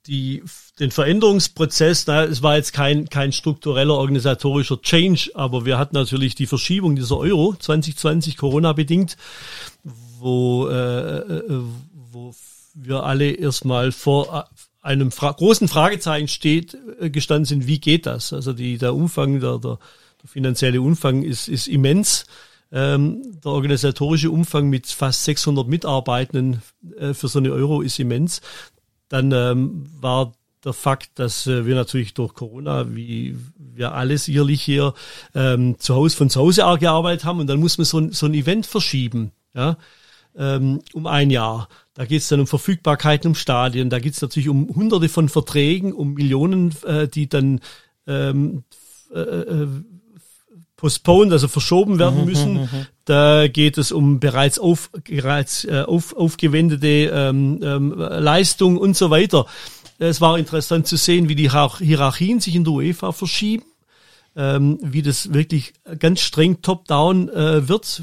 die, 0.06 0.42
den 0.78 0.90
Veränderungsprozess, 0.90 2.06
na, 2.06 2.24
es 2.24 2.42
war 2.42 2.56
jetzt 2.56 2.72
kein, 2.72 3.08
kein 3.08 3.32
struktureller 3.32 3.94
organisatorischer 3.94 4.80
Change, 4.82 5.30
aber 5.34 5.64
wir 5.64 5.78
hatten 5.78 5.94
natürlich 5.94 6.34
die 6.34 6.46
Verschiebung 6.46 6.96
dieser 6.96 7.18
Euro 7.18 7.54
2020 7.58 8.36
Corona 8.36 8.72
bedingt, 8.72 9.16
wo, 9.84 10.68
äh, 10.68 11.18
äh, 11.18 11.62
wo 12.12 12.34
wir 12.74 13.04
alle 13.04 13.30
erstmal 13.30 13.92
vor 13.92 14.48
einem 14.82 15.10
fra 15.10 15.32
großen 15.32 15.68
Fragezeichen 15.68 16.28
steht, 16.28 16.76
äh, 17.00 17.10
gestanden 17.10 17.44
sind, 17.44 17.66
wie 17.66 17.80
geht 17.80 18.06
das? 18.06 18.32
Also 18.32 18.52
die, 18.52 18.78
der 18.78 18.94
Umfang, 18.94 19.40
der, 19.40 19.58
der, 19.58 19.78
der 20.22 20.28
finanzielle 20.28 20.80
Umfang 20.80 21.22
ist, 21.22 21.48
ist 21.48 21.66
immens. 21.66 22.26
Ähm, 22.72 23.22
der 23.44 23.52
organisatorische 23.52 24.30
Umfang 24.30 24.68
mit 24.68 24.86
fast 24.86 25.24
600 25.24 25.68
Mitarbeitenden 25.68 26.62
äh, 26.98 27.14
für 27.14 27.28
so 27.28 27.38
eine 27.38 27.52
Euro 27.52 27.80
ist 27.80 27.98
immens. 27.98 28.40
Dann 29.08 29.32
ähm, 29.32 29.86
war 30.00 30.32
der 30.64 30.72
Fakt, 30.72 31.18
dass 31.18 31.46
äh, 31.46 31.64
wir 31.64 31.74
natürlich 31.74 32.12
durch 32.14 32.34
Corona, 32.34 32.94
wie 32.94 33.36
wir 33.56 33.94
alle 33.94 34.18
sicherlich 34.18 34.62
hier 34.62 34.94
ähm, 35.34 35.78
zu 35.78 35.94
Hause 35.94 36.16
von 36.16 36.28
zu 36.28 36.40
Hause 36.40 36.62
gearbeitet 36.80 37.24
haben 37.24 37.40
und 37.40 37.46
dann 37.46 37.60
muss 37.60 37.78
man 37.78 37.84
so 37.84 37.98
ein, 37.98 38.12
so 38.12 38.26
ein 38.26 38.34
Event 38.34 38.66
verschieben, 38.66 39.32
ja, 39.54 39.76
ähm, 40.36 40.80
um 40.92 41.06
ein 41.06 41.30
Jahr. 41.30 41.68
Da 41.94 42.04
geht 42.04 42.22
es 42.22 42.28
dann 42.28 42.40
um 42.40 42.46
Verfügbarkeiten, 42.46 43.28
um 43.28 43.34
Stadien, 43.34 43.90
da 43.90 44.00
geht 44.00 44.14
es 44.14 44.22
natürlich 44.22 44.48
um 44.48 44.68
Hunderte 44.74 45.08
von 45.08 45.28
Verträgen, 45.28 45.92
um 45.92 46.14
Millionen, 46.14 46.74
äh, 46.84 47.06
die 47.06 47.28
dann 47.28 47.60
ähm, 48.06 48.64
äh, 49.14 49.20
äh 49.20 49.68
postponed, 50.76 51.32
also 51.32 51.48
verschoben 51.48 51.98
werden 51.98 52.20
mhm, 52.20 52.26
müssen. 52.26 52.68
Da 53.06 53.46
geht 53.46 53.78
es 53.78 53.92
um 53.92 54.18
bereits, 54.18 54.58
auf, 54.58 54.90
bereits 55.04 55.64
äh, 55.64 55.84
auf, 55.86 56.14
aufgewendete 56.16 57.10
ähm, 57.12 57.60
ähm, 57.62 57.94
Leistung 57.96 58.76
und 58.78 58.96
so 58.96 59.10
weiter. 59.10 59.46
Es 59.98 60.20
war 60.20 60.36
interessant 60.38 60.88
zu 60.88 60.96
sehen, 60.96 61.28
wie 61.28 61.36
die 61.36 61.50
Hierarchien 61.50 62.40
sich 62.40 62.56
in 62.56 62.64
der 62.64 62.72
UEFA 62.72 63.12
verschieben, 63.12 63.64
ähm, 64.34 64.78
wie 64.82 65.02
das 65.02 65.32
wirklich 65.32 65.72
ganz 66.00 66.20
streng 66.20 66.60
top-down 66.62 67.28
äh, 67.28 67.68
wird. 67.68 68.02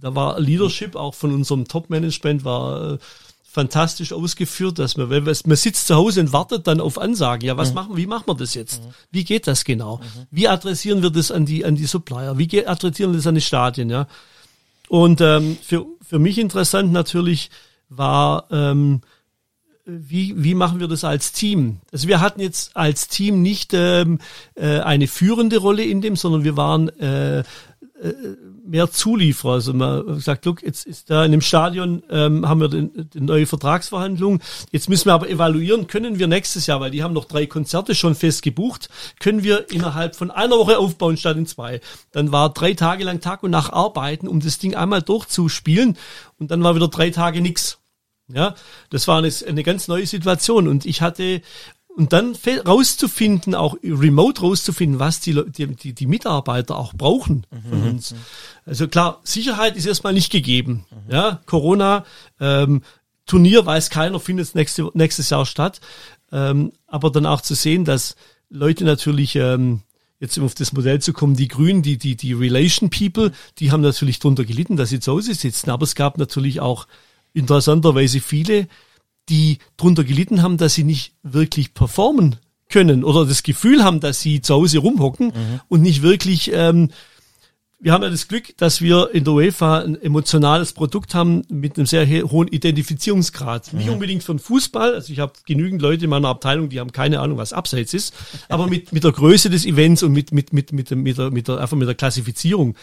Da 0.00 0.14
war 0.14 0.40
Leadership 0.40 0.96
auch 0.96 1.14
von 1.14 1.34
unserem 1.34 1.68
Top-Management 1.68 2.42
war 2.42 2.94
äh, 2.94 2.98
fantastisch 3.44 4.14
ausgeführt, 4.14 4.78
dass 4.78 4.96
man, 4.96 5.10
wenn 5.10 5.24
man 5.24 5.56
sitzt 5.56 5.88
zu 5.88 5.94
Hause 5.94 6.20
und 6.20 6.32
wartet 6.32 6.66
dann 6.66 6.80
auf 6.80 6.96
Ansagen. 6.96 7.46
Ja, 7.46 7.58
was 7.58 7.70
mhm. 7.70 7.74
machen, 7.74 7.96
wie 7.98 8.06
machen 8.06 8.24
wir 8.26 8.34
das 8.34 8.54
jetzt? 8.54 8.82
Mhm. 8.82 8.94
Wie 9.10 9.24
geht 9.24 9.46
das 9.46 9.64
genau? 9.64 9.98
Mhm. 9.98 10.26
Wie 10.30 10.48
adressieren 10.48 11.02
wir 11.02 11.10
das 11.10 11.30
an 11.30 11.44
die, 11.44 11.66
an 11.66 11.76
die 11.76 11.86
Supplier? 11.86 12.38
Wie 12.38 12.66
adressieren 12.66 13.12
wir 13.12 13.18
das 13.18 13.26
an 13.26 13.34
die 13.34 13.42
Stadien? 13.42 13.90
Ja. 13.90 14.06
Und 14.88 15.20
ähm, 15.20 15.56
für, 15.62 15.86
für 16.02 16.18
mich 16.18 16.38
interessant 16.38 16.92
natürlich 16.92 17.50
war, 17.88 18.46
ähm, 18.50 19.00
wie, 19.84 20.34
wie 20.36 20.54
machen 20.54 20.80
wir 20.80 20.88
das 20.88 21.02
als 21.02 21.32
Team? 21.32 21.78
Also 21.92 22.08
wir 22.08 22.20
hatten 22.20 22.40
jetzt 22.40 22.76
als 22.76 23.08
Team 23.08 23.40
nicht 23.40 23.72
ähm, 23.72 24.18
äh, 24.54 24.80
eine 24.80 25.06
führende 25.08 25.58
Rolle 25.58 25.82
in 25.82 26.02
dem, 26.02 26.14
sondern 26.14 26.44
wir 26.44 26.56
waren 26.58 26.88
äh, 26.98 27.42
mehr 28.64 28.90
Zulieferer. 28.90 29.54
Also 29.54 29.72
man 29.72 30.20
sagt, 30.20 30.44
look, 30.44 30.62
jetzt 30.62 30.86
ist 30.86 31.10
da 31.10 31.24
in 31.24 31.32
dem 31.32 31.40
Stadion 31.40 32.02
ähm, 32.10 32.48
haben 32.48 32.60
wir 32.60 32.68
den, 32.68 33.08
die 33.12 33.20
neue 33.20 33.46
Vertragsverhandlung. 33.46 34.40
Jetzt 34.70 34.88
müssen 34.88 35.06
wir 35.06 35.14
aber 35.14 35.28
evaluieren, 35.28 35.86
können 35.86 36.18
wir 36.18 36.26
nächstes 36.26 36.66
Jahr, 36.66 36.80
weil 36.80 36.90
die 36.90 37.02
haben 37.02 37.14
noch 37.14 37.24
drei 37.24 37.46
Konzerte 37.46 37.94
schon 37.94 38.14
fest 38.14 38.42
gebucht, 38.42 38.88
können 39.20 39.42
wir 39.42 39.70
innerhalb 39.70 40.16
von 40.16 40.30
einer 40.30 40.56
Woche 40.56 40.78
aufbauen 40.78 41.16
statt 41.16 41.36
in 41.36 41.46
zwei. 41.46 41.80
Dann 42.12 42.30
war 42.30 42.52
drei 42.52 42.74
Tage 42.74 43.04
lang 43.04 43.20
Tag 43.20 43.42
und 43.42 43.50
Nacht 43.50 43.72
arbeiten, 43.72 44.28
um 44.28 44.40
das 44.40 44.58
Ding 44.58 44.74
einmal 44.74 45.02
durchzuspielen 45.02 45.96
und 46.38 46.50
dann 46.50 46.62
war 46.62 46.74
wieder 46.74 46.88
drei 46.88 47.10
Tage 47.10 47.40
nix. 47.40 47.78
Ja, 48.30 48.54
das 48.90 49.08
war 49.08 49.18
eine, 49.18 49.32
eine 49.46 49.62
ganz 49.62 49.88
neue 49.88 50.06
Situation 50.06 50.68
und 50.68 50.84
ich 50.84 51.00
hatte 51.00 51.40
und 51.98 52.12
dann 52.12 52.36
rauszufinden, 52.64 53.56
auch 53.56 53.76
remote 53.82 54.40
rauszufinden, 54.42 55.00
was 55.00 55.18
die, 55.18 55.42
die, 55.50 55.92
die 55.92 56.06
Mitarbeiter 56.06 56.78
auch 56.78 56.94
brauchen 56.94 57.44
von 57.68 57.80
mhm. 57.80 57.88
uns. 57.88 58.14
Also 58.64 58.86
klar, 58.86 59.20
Sicherheit 59.24 59.76
ist 59.76 59.84
erstmal 59.84 60.12
nicht 60.12 60.30
gegeben. 60.30 60.86
Mhm. 60.90 61.12
Ja, 61.12 61.40
Corona, 61.46 62.04
ähm, 62.38 62.82
Turnier 63.26 63.66
weiß 63.66 63.90
keiner, 63.90 64.20
findet 64.20 64.54
nächste, 64.54 64.88
nächstes 64.94 65.28
Jahr 65.30 65.44
statt. 65.44 65.80
Ähm, 66.30 66.70
aber 66.86 67.10
dann 67.10 67.26
auch 67.26 67.40
zu 67.40 67.56
sehen, 67.56 67.84
dass 67.84 68.14
Leute 68.48 68.84
natürlich, 68.84 69.34
ähm, 69.34 69.80
jetzt 70.20 70.38
um 70.38 70.44
auf 70.44 70.54
das 70.54 70.72
Modell 70.72 71.00
zu 71.00 71.12
kommen, 71.12 71.34
die 71.34 71.48
Grünen, 71.48 71.82
die, 71.82 71.98
die, 71.98 72.14
die 72.14 72.32
Relation 72.32 72.90
People, 72.90 73.32
die 73.58 73.72
haben 73.72 73.80
natürlich 73.80 74.20
drunter 74.20 74.44
gelitten, 74.44 74.76
dass 74.76 74.90
sie 74.90 75.00
zu 75.00 75.10
Hause 75.10 75.34
sitzen. 75.34 75.70
Aber 75.70 75.82
es 75.82 75.96
gab 75.96 76.16
natürlich 76.16 76.60
auch 76.60 76.86
interessanterweise 77.32 78.20
viele, 78.20 78.68
die 79.28 79.58
drunter 79.76 80.04
gelitten 80.04 80.42
haben, 80.42 80.56
dass 80.56 80.74
sie 80.74 80.84
nicht 80.84 81.12
wirklich 81.22 81.74
performen 81.74 82.36
können 82.68 83.04
oder 83.04 83.24
das 83.24 83.42
Gefühl 83.42 83.82
haben, 83.82 84.00
dass 84.00 84.20
sie 84.20 84.40
zu 84.40 84.54
Hause 84.54 84.78
rumhocken 84.78 85.28
mhm. 85.28 85.60
und 85.68 85.82
nicht 85.82 86.02
wirklich. 86.02 86.50
Ähm, 86.52 86.90
wir 87.80 87.92
haben 87.92 88.02
ja 88.02 88.10
das 88.10 88.26
Glück, 88.26 88.56
dass 88.56 88.80
wir 88.80 89.10
in 89.12 89.22
der 89.22 89.34
UEFA 89.34 89.82
ein 89.82 90.00
emotionales 90.02 90.72
Produkt 90.72 91.14
haben 91.14 91.42
mit 91.48 91.76
einem 91.76 91.86
sehr 91.86 92.08
hohen 92.24 92.48
Identifizierungsgrad. 92.48 93.72
Mhm. 93.72 93.78
Nicht 93.78 93.88
unbedingt 93.90 94.24
von 94.24 94.40
Fußball, 94.40 94.94
also 94.94 95.12
ich 95.12 95.20
habe 95.20 95.34
genügend 95.46 95.80
Leute 95.80 96.04
in 96.04 96.10
meiner 96.10 96.26
Abteilung, 96.26 96.70
die 96.70 96.80
haben 96.80 96.90
keine 96.90 97.20
Ahnung, 97.20 97.38
was 97.38 97.52
Abseits 97.52 97.94
ist, 97.94 98.14
aber 98.48 98.66
mit, 98.66 98.92
mit 98.92 99.04
der 99.04 99.12
Größe 99.12 99.48
des 99.48 99.64
Events 99.64 100.02
und 100.02 100.12
mit, 100.12 100.32
mit, 100.32 100.52
mit, 100.52 100.72
mit, 100.72 100.90
mit, 100.90 101.18
der, 101.18 101.30
mit 101.30 101.46
der, 101.46 101.58
einfach 101.58 101.76
mit 101.76 101.86
der 101.86 101.94
Klassifizierung. 101.94 102.74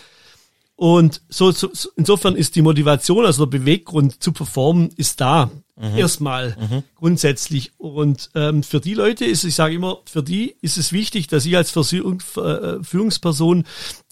Und 0.76 1.22
so, 1.30 1.52
so 1.52 1.70
insofern 1.96 2.36
ist 2.36 2.56
die 2.56 2.62
Motivation, 2.62 3.26
also 3.26 3.46
der 3.46 3.60
Beweggrund 3.60 4.22
zu 4.22 4.34
performen, 4.34 4.90
ist 4.98 5.22
da. 5.22 5.50
Mhm. 5.78 5.98
Erstmal 5.98 6.56
mhm. 6.58 6.84
grundsätzlich. 6.96 7.72
Und 7.78 8.30
ähm, 8.36 8.64
für 8.64 8.80
die 8.80 8.94
Leute 8.94 9.26
ist, 9.26 9.44
ich 9.44 9.56
sage 9.56 9.76
immer, 9.76 10.00
für 10.06 10.24
die 10.24 10.56
ist 10.62 10.78
es 10.78 10.92
wichtig, 10.92 11.28
dass 11.28 11.46
ich 11.46 11.56
als 11.56 11.76
äh, 11.76 12.84
Führungsperson 12.84 13.66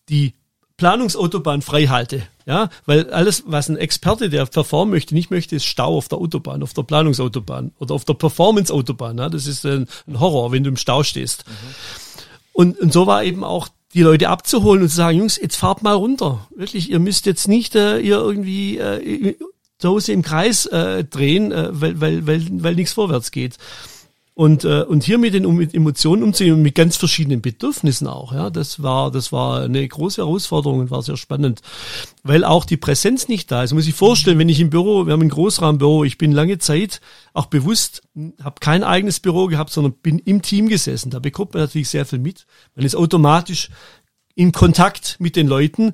die 0.10 0.34
Planungsautobahn 0.78 1.62
frei 1.62 1.88
halte. 1.88 2.24
Ja, 2.46 2.70
weil 2.86 3.10
alles, 3.12 3.44
was 3.46 3.70
ein 3.70 3.78
Experte, 3.78 4.30
der 4.30 4.46
performen 4.46 4.92
möchte, 4.92 5.14
nicht 5.14 5.32
möchte, 5.32 5.56
ist 5.56 5.66
Stau 5.66 5.96
auf 5.96 6.10
der 6.10 6.18
Autobahn, 6.18 6.62
auf 6.62 6.74
der 6.74 6.84
Planungsautobahn 6.84 7.72
oder 7.80 7.96
auf 7.96 8.04
der 8.04 8.16
Performance-Autobahn. 8.16 9.18
Ja, 9.18 9.30
das 9.30 9.48
ist 9.48 9.66
ein, 9.66 9.88
ein, 10.08 10.20
Horror, 10.20 10.52
wenn 10.52 10.64
du 10.64 10.70
im 10.70 10.76
Stau 10.76 11.04
stehst. 11.04 11.46
Mhm. 11.48 11.54
Und, 12.52 12.80
und 12.80 12.92
so 12.92 13.08
war 13.08 13.24
eben 13.24 13.46
auch 13.46 13.70
die 13.94 14.02
Leute 14.02 14.30
abzuholen 14.30 14.82
und 14.84 14.90
zu 14.90 14.96
sagen, 14.96 15.20
Jungs, 15.20 15.40
jetzt 15.40 15.56
fahrt 15.56 15.84
mal 15.84 15.94
runter. 15.94 16.48
Wirklich, 16.56 16.90
ihr 16.90 17.00
müsst 17.00 17.26
jetzt 17.26 17.48
nicht 17.48 17.76
äh, 17.76 18.00
ihr 18.00 18.18
irgendwie 18.18 18.78
äh, 18.78 19.36
zu 19.78 19.90
Hause 19.90 20.14
im 20.14 20.22
Kreis 20.22 20.66
äh, 20.66 21.04
drehen, 21.04 21.52
äh, 21.52 21.70
weil, 21.72 22.02
weil, 22.02 22.26
weil, 22.26 22.48
weil 22.52 22.76
nichts 22.76 22.94
vorwärts 22.94 23.32
geht. 23.32 23.58
Und, 24.36 24.64
äh, 24.64 24.82
und 24.82 25.04
hier 25.04 25.20
mit 25.20 25.36
den 25.36 25.48
mit 25.56 25.76
Emotionen 25.76 26.24
umzugehen 26.24 26.56
und 26.56 26.64
mit 26.64 26.74
ganz 26.74 26.98
verschiedenen 26.98 27.44
Bedürfnissen 27.44 28.08
auch, 28.08 28.34
ja, 28.34 28.50
das 28.50 28.82
war, 28.82 29.12
das 29.12 29.32
war 29.32 29.62
eine 29.62 29.88
große 29.88 30.22
Herausforderung 30.22 30.80
und 30.80 30.90
war 30.90 31.04
sehr 31.04 31.18
spannend, 31.18 31.62
weil 32.24 32.44
auch 32.44 32.66
die 32.66 32.78
Präsenz 32.78 33.28
nicht 33.28 33.52
da 33.52 33.64
ist. 33.64 33.74
Muss 33.74 33.86
ich 33.86 33.94
vorstellen, 33.94 34.40
wenn 34.40 34.50
ich 34.50 34.60
im 34.60 34.72
Büro, 34.72 35.06
wir 35.06 35.14
haben 35.14 35.22
ein 35.22 35.30
Großraumbüro, 35.30 36.04
ich 36.04 36.18
bin 36.18 36.32
lange 36.32 36.58
Zeit 36.58 37.00
auch 37.34 37.46
bewusst, 37.46 38.02
habe 38.44 38.56
kein 38.60 38.84
eigenes 38.84 39.20
Büro 39.20 39.46
gehabt, 39.46 39.70
sondern 39.72 39.94
bin 39.94 40.18
im 40.18 40.42
Team 40.42 40.68
gesessen. 40.68 41.12
Da 41.12 41.20
bekommt 41.20 41.54
man 41.54 41.62
natürlich 41.62 41.90
sehr 41.90 42.08
viel 42.08 42.20
mit. 42.20 42.48
Man 42.76 42.86
ist 42.86 42.96
automatisch 42.96 43.70
in 44.34 44.52
Kontakt 44.52 45.18
mit 45.20 45.36
den 45.36 45.48
Leuten 45.48 45.94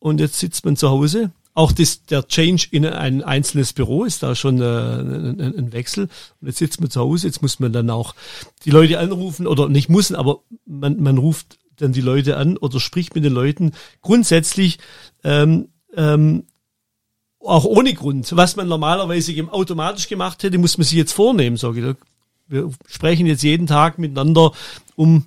und 0.00 0.18
jetzt 0.18 0.40
sitzt 0.40 0.64
man 0.64 0.76
zu 0.76 0.90
Hause 0.90 1.30
auch 1.56 1.72
das, 1.72 2.04
der 2.04 2.28
Change 2.28 2.68
in 2.70 2.84
ein 2.84 3.22
einzelnes 3.24 3.72
Büro 3.72 4.04
ist 4.04 4.22
da 4.22 4.34
schon 4.34 4.60
äh, 4.60 4.64
ein, 4.64 5.40
ein, 5.40 5.72
Wechsel. 5.72 6.04
Und 6.40 6.48
jetzt 6.48 6.58
sitzt 6.58 6.82
man 6.82 6.90
zu 6.90 7.00
Hause, 7.00 7.26
jetzt 7.28 7.40
muss 7.40 7.60
man 7.60 7.72
dann 7.72 7.88
auch 7.88 8.14
die 8.66 8.70
Leute 8.70 8.98
anrufen 8.98 9.46
oder 9.46 9.70
nicht 9.70 9.88
muss, 9.88 10.12
aber 10.12 10.40
man, 10.66 11.02
man 11.02 11.16
ruft 11.16 11.56
dann 11.78 11.92
die 11.92 12.02
Leute 12.02 12.36
an 12.36 12.58
oder 12.58 12.78
spricht 12.78 13.14
mit 13.14 13.24
den 13.24 13.32
Leuten 13.32 13.72
grundsätzlich 14.02 14.78
ähm, 15.24 15.68
ähm, 15.96 16.44
auch 17.40 17.64
ohne 17.64 17.94
Grund. 17.94 18.36
Was 18.36 18.56
man 18.56 18.68
normalerweise 18.68 19.32
automatisch 19.50 20.08
gemacht 20.08 20.42
hätte, 20.42 20.58
muss 20.58 20.76
man 20.76 20.84
sich 20.84 20.98
jetzt 20.98 21.12
vornehmen. 21.12 21.56
Sage 21.56 21.80
ich. 21.90 21.96
Wir 22.48 22.70
sprechen 22.86 23.24
jetzt 23.24 23.42
jeden 23.42 23.66
Tag 23.66 23.98
miteinander, 23.98 24.52
um 24.94 25.24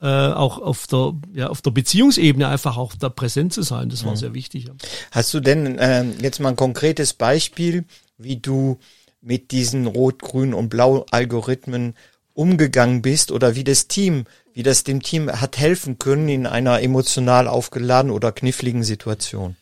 äh, 0.00 0.06
auch 0.06 0.58
auf 0.58 0.86
der, 0.86 1.14
ja, 1.34 1.48
auf 1.48 1.62
der 1.62 1.70
Beziehungsebene 1.70 2.46
einfach 2.46 2.76
auch 2.76 2.94
da 2.94 3.08
präsent 3.08 3.52
zu 3.52 3.62
sein. 3.62 3.88
Das 3.88 4.04
war 4.04 4.12
mhm. 4.12 4.16
sehr 4.16 4.34
wichtig. 4.34 4.66
Hast 5.10 5.34
du 5.34 5.40
denn 5.40 5.78
äh, 5.78 6.04
jetzt 6.22 6.40
mal 6.40 6.50
ein 6.50 6.56
konkretes 6.56 7.14
Beispiel, 7.14 7.84
wie 8.16 8.36
du 8.36 8.78
mit 9.20 9.50
diesen 9.50 9.86
Rot, 9.86 10.20
Grün 10.20 10.54
und 10.54 10.68
Blau 10.68 11.04
Algorithmen 11.10 11.94
umgegangen 12.34 13.02
bist 13.02 13.32
oder 13.32 13.56
wie 13.56 13.64
das 13.64 13.88
Team, 13.88 14.26
wie 14.54 14.62
das 14.62 14.84
dem 14.84 15.02
Team 15.02 15.28
hat 15.28 15.58
helfen 15.58 15.98
können 15.98 16.28
in 16.28 16.46
einer 16.46 16.80
emotional 16.80 17.48
aufgeladenen 17.48 18.14
oder 18.14 18.30
kniffligen 18.30 18.84
Situation? 18.84 19.56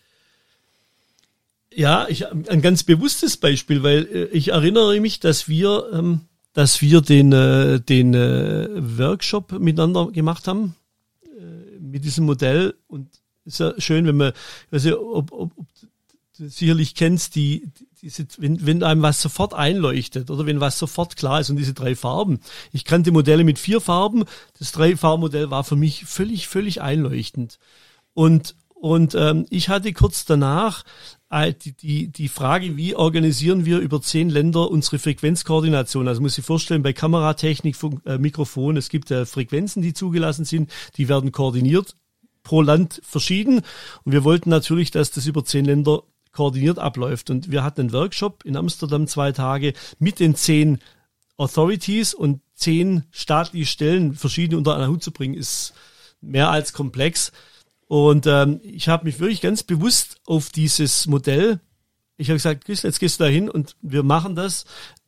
Ja, 1.72 2.06
ich, 2.08 2.26
ein 2.26 2.62
ganz 2.62 2.84
bewusstes 2.84 3.36
Beispiel, 3.36 3.82
weil 3.82 4.06
äh, 4.06 4.24
ich 4.26 4.48
erinnere 4.48 4.98
mich, 5.00 5.20
dass 5.20 5.48
wir 5.48 5.90
ähm, 5.92 6.20
dass 6.56 6.80
wir 6.80 7.02
den, 7.02 7.32
äh, 7.32 7.80
den 7.80 8.14
äh, 8.14 8.68
Workshop 8.98 9.52
miteinander 9.60 10.10
gemacht 10.10 10.48
haben 10.48 10.74
äh, 11.22 11.78
mit 11.78 12.02
diesem 12.02 12.24
Modell. 12.24 12.74
Und 12.88 13.10
ist 13.44 13.60
ja 13.60 13.74
schön, 13.76 14.06
wenn 14.06 14.16
man, 14.16 14.32
nicht, 14.70 14.94
ob, 14.94 15.32
ob, 15.32 15.52
ob 15.54 15.66
du 16.38 16.48
sicherlich 16.48 16.94
kennst, 16.94 17.34
die, 17.34 17.68
diese, 18.00 18.26
wenn, 18.38 18.64
wenn 18.64 18.82
einem 18.82 19.02
was 19.02 19.20
sofort 19.20 19.52
einleuchtet 19.52 20.30
oder 20.30 20.46
wenn 20.46 20.58
was 20.58 20.78
sofort 20.78 21.16
klar 21.16 21.42
ist 21.42 21.50
und 21.50 21.56
diese 21.56 21.74
drei 21.74 21.94
Farben. 21.94 22.40
Ich 22.72 22.86
kannte 22.86 23.12
Modelle 23.12 23.44
mit 23.44 23.58
vier 23.58 23.82
Farben. 23.82 24.24
Das 24.58 24.72
drei 24.72 24.96
Farbmodell 24.96 25.50
war 25.50 25.62
für 25.62 25.76
mich 25.76 26.06
völlig, 26.06 26.48
völlig 26.48 26.80
einleuchtend. 26.80 27.58
Und 28.14 28.54
und 28.78 29.14
ähm, 29.14 29.46
ich 29.50 29.68
hatte 29.68 29.92
kurz 29.94 30.26
danach 30.26 30.84
die, 31.30 31.72
die, 31.72 32.08
die 32.08 32.28
Frage, 32.28 32.76
wie 32.76 32.94
organisieren 32.94 33.64
wir 33.64 33.78
über 33.78 34.00
zehn 34.00 34.30
Länder 34.30 34.70
unsere 34.70 34.98
Frequenzkoordination? 34.98 36.06
Also 36.06 36.20
muss 36.20 36.38
ich 36.38 36.44
vorstellen, 36.44 36.82
bei 36.82 36.92
Kameratechnik, 36.92 37.76
äh, 38.04 38.18
Mikrofon, 38.18 38.76
es 38.76 38.88
gibt 38.88 39.10
äh, 39.10 39.26
Frequenzen, 39.26 39.82
die 39.82 39.92
zugelassen 39.92 40.44
sind, 40.44 40.70
die 40.96 41.08
werden 41.08 41.32
koordiniert, 41.32 41.94
pro 42.44 42.62
Land 42.62 43.00
verschieden. 43.02 43.62
Und 44.04 44.12
wir 44.12 44.22
wollten 44.22 44.50
natürlich, 44.50 44.92
dass 44.92 45.10
das 45.10 45.26
über 45.26 45.44
zehn 45.44 45.64
Länder 45.64 46.04
koordiniert 46.30 46.78
abläuft. 46.78 47.30
Und 47.30 47.50
wir 47.50 47.64
hatten 47.64 47.80
einen 47.80 47.92
Workshop 47.92 48.44
in 48.44 48.56
Amsterdam 48.56 49.08
zwei 49.08 49.32
Tage 49.32 49.72
mit 49.98 50.20
den 50.20 50.36
zehn 50.36 50.78
Authorities 51.38 52.14
und 52.14 52.40
zehn 52.54 53.02
staatliche 53.10 53.66
Stellen 53.66 54.14
verschiedene 54.14 54.58
unter 54.58 54.76
einen 54.76 54.88
Hut 54.88 55.02
zu 55.02 55.10
bringen, 55.10 55.34
ist 55.34 55.74
mehr 56.20 56.50
als 56.50 56.72
komplex. 56.72 57.32
Und 57.86 58.26
ähm, 58.26 58.60
ich 58.62 58.88
habe 58.88 59.04
mich 59.04 59.20
wirklich 59.20 59.40
ganz 59.40 59.62
bewusst 59.62 60.18
auf 60.26 60.50
dieses 60.50 61.06
Modell, 61.06 61.60
ich 62.16 62.28
habe 62.28 62.36
gesagt, 62.36 62.68
jetzt 62.68 62.98
gehst 62.98 63.20
du 63.20 63.24
da 63.24 63.30
hin 63.30 63.48
und 63.48 63.76
wir 63.82 64.02
machen 64.02 64.34
das. 64.34 64.64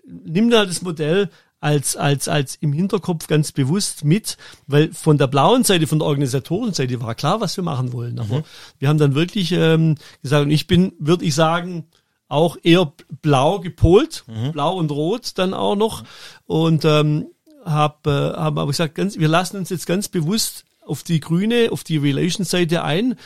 Nimm 0.07 0.51
da 0.51 0.67
das 0.67 0.83
Modell 0.83 1.31
als, 1.61 1.97
als, 1.97 2.29
als 2.29 2.57
im 2.57 2.73
Hinterkopf 2.73 3.27
ganz 3.27 3.53
bewusst 3.53 4.05
mit, 4.05 4.37
weil 4.67 4.93
von 4.93 5.19
der 5.19 5.27
blauen 5.27 5.65
Seite, 5.65 5.87
von 5.87 5.99
der 5.99 6.07
Organisatorenseite 6.07 7.01
war 7.01 7.15
klar, 7.15 7.41
was 7.41 7.57
wir 7.57 7.65
machen 7.65 7.93
wollen. 7.93 8.19
Aber 8.19 8.39
mhm. 8.39 8.45
wir 8.79 8.89
haben 8.89 8.99
dann 8.99 9.15
wirklich 9.15 9.53
ähm, 9.53 9.97
gesagt, 10.23 10.45
und 10.45 10.51
ich 10.51 10.67
bin, 10.67 10.93
würde 10.99 11.25
ich 11.25 11.35
sagen, 11.35 11.87
auch 12.29 12.57
eher 12.63 12.93
blau 13.23 13.59
gepolt, 13.59 14.25
mhm. 14.27 14.53
blau 14.53 14.77
und 14.77 14.91
rot 14.91 15.33
dann 15.37 15.55
auch 15.55 15.77
noch. 15.77 16.05
Und 16.47 16.85
ähm, 16.85 17.29
habe 17.65 18.11
äh, 18.11 18.39
hab 18.39 18.59
aber 18.59 18.67
gesagt, 18.67 18.95
ganz, 18.95 19.19
wir 19.19 19.29
lassen 19.29 19.57
uns 19.57 19.71
jetzt 19.71 19.87
ganz 19.87 20.09
bewusst 20.09 20.65
auf 20.89 21.03
die 21.03 21.21
grüne, 21.21 21.69
auf 21.71 21.85
die 21.85 21.99
Relations-Seite 21.99 22.83
ein, 22.83 23.17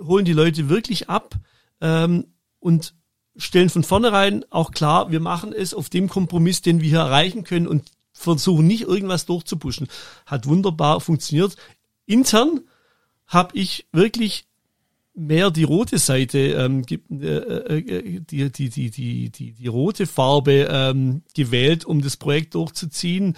holen 0.00 0.24
die 0.24 0.32
Leute 0.32 0.68
wirklich 0.68 1.10
ab 1.10 1.34
ähm, 1.80 2.26
und 2.60 2.94
stellen 3.36 3.70
von 3.70 3.84
vornherein 3.84 4.44
auch 4.50 4.72
klar, 4.72 5.10
wir 5.10 5.20
machen 5.20 5.52
es 5.52 5.74
auf 5.74 5.88
dem 5.88 6.08
Kompromiss, 6.08 6.60
den 6.60 6.80
wir 6.80 6.88
hier 6.88 6.98
erreichen 6.98 7.44
können 7.44 7.68
und 7.68 7.90
versuchen 8.12 8.66
nicht 8.66 8.82
irgendwas 8.82 9.26
durchzupuschen. 9.26 9.88
Hat 10.26 10.46
wunderbar 10.46 11.00
funktioniert. 11.00 11.56
Intern 12.06 12.62
habe 13.26 13.56
ich 13.56 13.86
wirklich 13.92 14.46
mehr 15.14 15.50
die 15.50 15.64
rote 15.64 15.98
Seite, 15.98 16.38
ähm, 16.38 16.84
äh, 16.88 17.26
äh, 17.26 18.20
die, 18.20 18.50
die, 18.50 18.70
die, 18.70 18.90
die, 18.90 19.30
die, 19.30 19.52
die 19.52 19.66
rote 19.66 20.06
Farbe 20.06 20.68
ähm, 20.70 21.22
gewählt, 21.34 21.84
um 21.84 22.00
das 22.00 22.16
Projekt 22.16 22.54
durchzuziehen. 22.54 23.36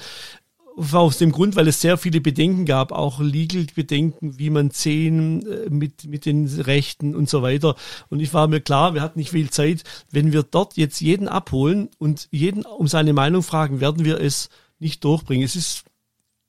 Aus 0.77 1.19
dem 1.19 1.33
Grund, 1.33 1.57
weil 1.57 1.69
es 1.69 1.81
sehr 1.81 1.99
viele 1.99 2.21
Bedenken 2.21 2.65
gab, 2.65 2.93
auch 2.93 3.21
Legal-Bedenken, 3.21 4.39
wie 4.39 4.51
man 4.51 4.71
sehen 4.71 5.47
äh, 5.47 5.69
mit, 5.69 6.05
mit 6.05 6.25
den 6.25 6.47
Rechten 6.47 7.15
und 7.15 7.29
so 7.29 7.43
weiter. 7.43 7.77
Und 8.09 8.21
ich 8.21 8.33
war 8.33 8.49
mir 8.49 8.61
klar, 8.61 8.95
wir 8.95 9.03
hatten 9.03 9.19
nicht 9.19 9.31
viel 9.31 9.51
Zeit. 9.51 9.83
Wenn 10.11 10.33
wir 10.33 10.43
dort 10.43 10.77
jetzt 10.77 11.01
jeden 11.01 11.29
abholen 11.29 11.91
und 11.99 12.29
jeden 12.31 12.65
um 12.65 12.89
seine 12.89 13.13
Meinung 13.13 13.43
fragen, 13.43 13.81
werden 13.81 14.05
wir 14.05 14.21
es 14.21 14.49
nicht 14.79 15.05
durchbringen. 15.05 15.45
Es 15.45 15.57
ist, 15.57 15.85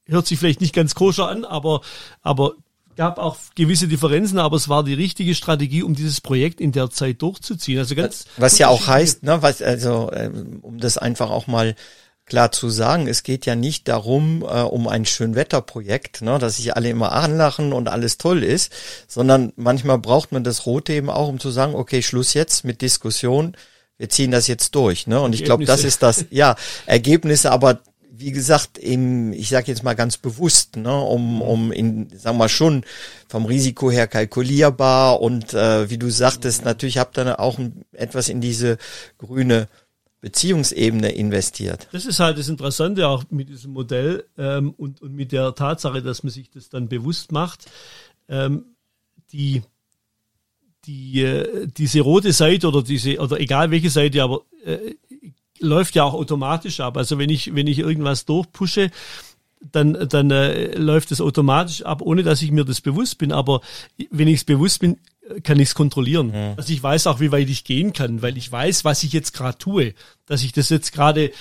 hört 0.05 0.27
sich 0.27 0.39
vielleicht 0.39 0.61
nicht 0.61 0.75
ganz 0.75 0.95
koscher 0.95 1.27
an, 1.27 1.43
aber, 1.43 1.81
aber 2.21 2.53
gab 2.95 3.17
auch 3.17 3.37
gewisse 3.55 3.87
Differenzen, 3.87 4.39
aber 4.39 4.57
es 4.57 4.69
war 4.69 4.83
die 4.83 4.93
richtige 4.93 5.35
Strategie, 5.35 5.83
um 5.83 5.95
dieses 5.95 6.21
Projekt 6.21 6.61
in 6.61 6.71
der 6.71 6.89
Zeit 6.89 7.21
durchzuziehen. 7.21 7.79
Also 7.79 7.95
ganz 7.95 8.25
was 8.37 8.57
ja 8.57 8.67
auch 8.67 8.87
heißt, 8.87 9.23
ne, 9.23 9.41
was 9.41 9.61
also 9.61 10.11
ähm, 10.13 10.59
um 10.61 10.79
das 10.79 10.97
einfach 10.97 11.29
auch 11.29 11.47
mal 11.47 11.75
klar 12.25 12.51
zu 12.51 12.69
sagen, 12.69 13.07
es 13.07 13.23
geht 13.23 13.45
ja 13.45 13.55
nicht 13.55 13.87
darum, 13.87 14.43
äh, 14.43 14.61
um 14.61 14.87
ein 14.87 15.05
Schönwetterprojekt, 15.05 16.21
ne, 16.21 16.39
dass 16.39 16.57
sich 16.57 16.75
alle 16.75 16.89
immer 16.89 17.11
anlachen 17.11 17.73
und 17.73 17.89
alles 17.89 18.17
toll 18.17 18.43
ist, 18.43 18.71
sondern 19.07 19.51
manchmal 19.55 19.97
braucht 19.97 20.31
man 20.31 20.43
das 20.43 20.65
Rote 20.65 20.93
eben 20.93 21.09
auch, 21.09 21.27
um 21.27 21.39
zu 21.39 21.49
sagen, 21.49 21.75
okay, 21.75 22.01
Schluss 22.01 22.33
jetzt 22.33 22.63
mit 22.63 22.81
Diskussion, 22.81 23.57
wir 23.97 24.09
ziehen 24.09 24.31
das 24.31 24.47
jetzt 24.47 24.73
durch, 24.73 25.05
ne? 25.05 25.21
Und 25.21 25.35
ich 25.35 25.43
glaube, 25.43 25.65
das 25.65 25.83
ist 25.83 26.01
das, 26.01 26.25
ja, 26.31 26.55
Ergebnisse, 26.87 27.51
aber 27.51 27.81
wie 28.21 28.31
gesagt, 28.31 28.77
im, 28.77 29.33
ich 29.33 29.49
sage 29.49 29.67
jetzt 29.67 29.83
mal 29.83 29.95
ganz 29.95 30.17
bewusst, 30.17 30.75
ne, 30.77 30.95
um, 30.99 31.41
um 31.41 31.71
in, 31.71 32.09
sagen 32.17 32.37
wir 32.37 32.49
schon 32.49 32.83
vom 33.27 33.45
Risiko 33.45 33.91
her 33.91 34.07
kalkulierbar 34.07 35.21
und 35.21 35.53
äh, 35.53 35.89
wie 35.89 35.97
du 35.97 36.09
sagtest, 36.09 36.63
natürlich 36.63 36.97
habt 36.97 37.17
ihr 37.17 37.39
auch 37.39 37.59
etwas 37.93 38.29
in 38.29 38.39
diese 38.39 38.77
grüne 39.17 39.67
Beziehungsebene 40.21 41.11
investiert. 41.11 41.87
Das 41.91 42.05
ist 42.05 42.19
halt 42.19 42.37
das 42.37 42.47
Interessante 42.47 43.07
auch 43.07 43.23
mit 43.31 43.49
diesem 43.49 43.73
Modell 43.73 44.23
ähm, 44.37 44.71
und, 44.77 45.01
und 45.01 45.13
mit 45.13 45.31
der 45.31 45.55
Tatsache, 45.55 46.03
dass 46.03 46.21
man 46.21 46.31
sich 46.31 46.49
das 46.51 46.69
dann 46.69 46.87
bewusst 46.87 47.31
macht. 47.31 47.65
Ähm, 48.29 48.65
die 49.33 49.63
die 50.85 51.21
äh, 51.21 51.67
diese 51.67 52.01
rote 52.01 52.33
Seite 52.33 52.67
oder 52.67 52.83
diese 52.83 53.19
oder 53.19 53.39
egal 53.39 53.71
welche 53.71 53.89
Seite, 53.89 54.23
aber 54.23 54.41
äh, 54.63 54.95
läuft 55.59 55.95
ja 55.95 56.03
auch 56.03 56.13
automatisch 56.13 56.79
ab. 56.79 56.97
Also 56.97 57.17
wenn 57.17 57.29
ich 57.29 57.53
wenn 57.55 57.67
ich 57.67 57.79
irgendwas 57.79 58.25
durchpushe, 58.25 58.91
dann 59.71 60.07
dann 60.09 60.31
äh, 60.31 60.75
läuft 60.75 61.11
es 61.11 61.21
automatisch 61.21 61.83
ab, 61.83 62.01
ohne 62.01 62.23
dass 62.23 62.41
ich 62.41 62.51
mir 62.51 62.65
das 62.65 62.81
bewusst 62.81 63.17
bin. 63.17 63.31
Aber 63.31 63.61
wenn 64.09 64.27
ich 64.27 64.35
es 64.35 64.43
bewusst 64.43 64.79
bin, 64.79 64.97
kann 65.43 65.59
ich 65.59 65.69
es 65.69 65.75
kontrollieren. 65.75 66.27
Mhm. 66.27 66.53
Also 66.57 66.73
ich 66.73 66.81
weiß 66.81 67.07
auch, 67.07 67.19
wie 67.19 67.31
weit 67.31 67.49
ich 67.49 67.63
gehen 67.63 67.93
kann, 67.93 68.21
weil 68.21 68.37
ich 68.37 68.51
weiß, 68.51 68.85
was 68.85 69.03
ich 69.03 69.13
jetzt 69.13 69.33
gerade 69.33 69.57
tue. 69.57 69.93
Dass 70.25 70.43
ich 70.43 70.51
das 70.51 70.69
jetzt 70.69 70.91
gerade 70.91 71.31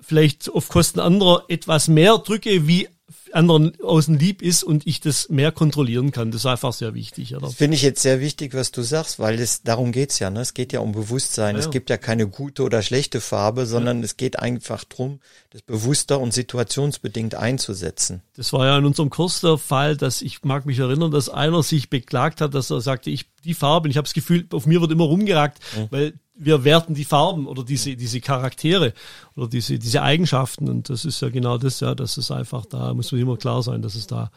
vielleicht 0.00 0.50
auf 0.50 0.68
Kosten 0.68 1.00
anderer 1.00 1.44
etwas 1.48 1.88
mehr 1.88 2.18
drücke, 2.18 2.66
wie 2.66 2.88
anderen 3.34 3.72
außen 3.80 4.18
lieb 4.18 4.42
ist 4.42 4.62
und 4.62 4.86
ich 4.86 5.00
das 5.00 5.28
mehr 5.28 5.52
kontrollieren 5.52 6.10
kann. 6.10 6.30
Das 6.30 6.42
ist 6.42 6.46
einfach 6.46 6.72
sehr 6.72 6.94
wichtig. 6.94 7.34
Oder? 7.36 7.48
Finde 7.50 7.76
ich 7.76 7.82
jetzt 7.82 8.02
sehr 8.02 8.20
wichtig, 8.20 8.54
was 8.54 8.70
du 8.70 8.82
sagst, 8.82 9.18
weil 9.18 9.38
es 9.38 9.62
darum 9.62 9.92
geht's 9.92 10.18
ja. 10.18 10.30
Ne? 10.30 10.40
Es 10.40 10.54
geht 10.54 10.72
ja 10.72 10.80
um 10.80 10.92
Bewusstsein. 10.92 11.56
Ja, 11.56 11.60
Es 11.60 11.70
gibt 11.70 11.90
ja 11.90 11.96
keine 11.96 12.26
gute 12.26 12.62
oder 12.62 12.82
schlechte 12.82 13.20
Farbe, 13.20 13.66
sondern 13.66 13.98
ja. 13.98 14.04
es 14.04 14.16
geht 14.16 14.38
einfach 14.38 14.84
drum, 14.84 15.20
das 15.50 15.62
bewusster 15.62 16.20
und 16.20 16.32
situationsbedingt 16.32 17.34
einzusetzen. 17.34 18.22
Das 18.36 18.52
war 18.52 18.66
ja 18.66 18.78
in 18.78 18.84
unserem 18.84 19.10
Kurs 19.10 19.40
der 19.40 19.58
Fall, 19.58 19.96
dass 19.96 20.22
ich 20.22 20.42
mag 20.44 20.66
mich 20.66 20.78
erinnern, 20.78 21.10
dass 21.10 21.28
einer 21.28 21.62
sich 21.62 21.90
beklagt 21.90 22.40
hat, 22.40 22.54
dass 22.54 22.70
er 22.70 22.80
sagte, 22.80 23.10
ich 23.10 23.26
die 23.44 23.54
Farbe, 23.54 23.88
ich 23.88 23.96
habe 23.96 24.04
das 24.04 24.14
Gefühl, 24.14 24.46
auf 24.52 24.66
mir 24.66 24.80
wird 24.80 24.92
immer 24.92 25.04
rumgeragt, 25.04 25.58
mhm. 25.76 25.86
weil 25.90 26.12
wir 26.38 26.64
werten 26.64 26.94
die 26.94 27.04
Farben 27.04 27.46
oder 27.46 27.64
diese, 27.64 27.96
diese 27.96 28.20
Charaktere 28.20 28.94
oder 29.36 29.48
diese, 29.48 29.78
diese 29.78 30.02
Eigenschaften. 30.02 30.68
Und 30.68 30.88
das 30.88 31.04
ist 31.04 31.20
ja 31.20 31.28
genau 31.28 31.58
das, 31.58 31.80
ja, 31.80 31.94
dass 31.94 32.16
es 32.16 32.30
einfach 32.30 32.64
da, 32.66 32.94
muss 32.94 33.12
man 33.12 33.20
immer 33.20 33.36
klar 33.36 33.62
sein, 33.62 33.82
dass 33.82 33.94
es 33.94 34.06
da 34.06 34.30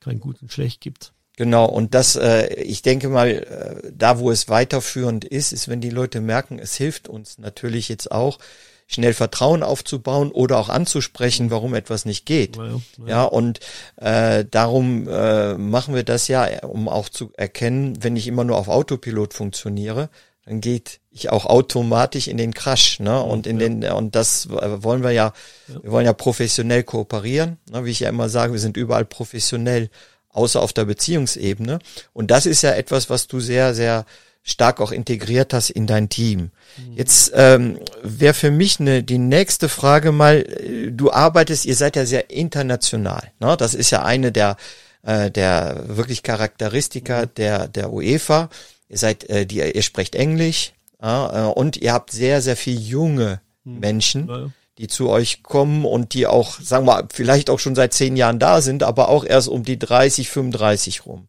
kein 0.00 0.20
Gut 0.20 0.42
und 0.42 0.52
Schlecht 0.52 0.80
gibt. 0.80 1.12
Genau, 1.36 1.66
und 1.66 1.94
das, 1.94 2.16
äh, 2.16 2.54
ich 2.54 2.82
denke 2.82 3.08
mal, 3.08 3.28
äh, 3.28 3.92
da 3.94 4.18
wo 4.18 4.30
es 4.30 4.48
weiterführend 4.48 5.24
ist, 5.24 5.52
ist, 5.52 5.68
wenn 5.68 5.82
die 5.82 5.90
Leute 5.90 6.20
merken, 6.20 6.58
es 6.58 6.74
hilft 6.76 7.08
uns 7.08 7.38
natürlich 7.38 7.88
jetzt 7.88 8.10
auch, 8.10 8.38
schnell 8.86 9.14
Vertrauen 9.14 9.62
aufzubauen 9.62 10.30
oder 10.30 10.58
auch 10.58 10.68
anzusprechen, 10.68 11.50
warum 11.50 11.74
etwas 11.74 12.04
nicht 12.04 12.24
geht. 12.24 12.56
Ja, 12.56 12.66
ja. 12.66 12.80
ja 13.06 13.24
und 13.24 13.60
äh, 13.96 14.44
darum 14.48 15.08
äh, 15.08 15.54
machen 15.54 15.94
wir 15.94 16.04
das 16.04 16.28
ja, 16.28 16.64
um 16.64 16.88
auch 16.88 17.08
zu 17.08 17.32
erkennen, 17.36 18.02
wenn 18.02 18.16
ich 18.16 18.28
immer 18.28 18.44
nur 18.44 18.56
auf 18.56 18.68
Autopilot 18.68 19.34
funktioniere, 19.34 20.08
dann 20.46 20.60
geht 20.60 21.00
ich 21.10 21.30
auch 21.30 21.44
automatisch 21.44 22.28
in 22.28 22.36
den 22.36 22.54
Crash, 22.54 23.00
ne? 23.00 23.20
Und 23.20 23.46
in 23.46 23.60
ja. 23.60 23.68
den 23.68 23.84
und 23.92 24.14
das 24.14 24.48
wollen 24.48 25.02
wir 25.02 25.10
ja, 25.10 25.32
ja, 25.68 25.82
wir 25.82 25.90
wollen 25.90 26.06
ja 26.06 26.12
professionell 26.12 26.84
kooperieren, 26.84 27.58
ne? 27.70 27.84
wie 27.84 27.90
ich 27.90 28.00
ja 28.00 28.08
immer 28.08 28.28
sage, 28.28 28.52
wir 28.52 28.60
sind 28.60 28.76
überall 28.76 29.04
professionell, 29.04 29.90
außer 30.30 30.60
auf 30.62 30.72
der 30.72 30.84
Beziehungsebene. 30.84 31.80
Und 32.12 32.30
das 32.30 32.46
ist 32.46 32.62
ja 32.62 32.72
etwas, 32.72 33.10
was 33.10 33.26
du 33.26 33.40
sehr, 33.40 33.74
sehr 33.74 34.04
stark 34.42 34.80
auch 34.80 34.92
integriert 34.92 35.52
hast 35.52 35.70
in 35.70 35.88
dein 35.88 36.08
Team. 36.08 36.50
Mhm. 36.76 36.92
Jetzt 36.94 37.32
ähm, 37.34 37.80
wäre 38.02 38.34
für 38.34 38.52
mich 38.52 38.78
ne, 38.78 39.02
die 39.02 39.18
nächste 39.18 39.68
Frage 39.68 40.12
mal, 40.12 40.42
äh, 40.42 40.92
du 40.92 41.10
arbeitest, 41.10 41.64
ihr 41.64 41.74
seid 41.74 41.96
ja 41.96 42.06
sehr 42.06 42.30
international. 42.30 43.32
Ne? 43.40 43.56
Das 43.56 43.74
ist 43.74 43.90
ja 43.90 44.04
eine 44.04 44.30
der, 44.30 44.56
äh, 45.02 45.32
der 45.32 45.84
wirklich 45.88 46.22
Charakteristika 46.22 47.22
mhm. 47.22 47.30
der, 47.36 47.66
der 47.66 47.92
UEFA 47.92 48.48
ihr 48.88 48.98
seid, 48.98 49.28
äh, 49.28 49.46
die, 49.46 49.58
ihr 49.58 49.82
sprecht 49.82 50.14
Englisch 50.14 50.72
ja, 51.02 51.48
äh, 51.48 51.52
und 51.52 51.76
ihr 51.76 51.92
habt 51.92 52.10
sehr, 52.10 52.42
sehr 52.42 52.56
viel 52.56 52.78
junge 52.78 53.40
hm. 53.64 53.80
Menschen, 53.80 54.28
ja. 54.28 54.50
die 54.78 54.86
zu 54.88 55.08
euch 55.08 55.42
kommen 55.42 55.84
und 55.84 56.14
die 56.14 56.26
auch, 56.26 56.60
sagen 56.60 56.86
wir, 56.86 57.08
vielleicht 57.12 57.50
auch 57.50 57.58
schon 57.58 57.74
seit 57.74 57.92
zehn 57.92 58.16
Jahren 58.16 58.38
da 58.38 58.60
sind, 58.60 58.82
aber 58.82 59.08
auch 59.08 59.24
erst 59.24 59.48
um 59.48 59.64
die 59.64 59.78
30, 59.78 60.28
35 60.28 61.06
rum. 61.06 61.28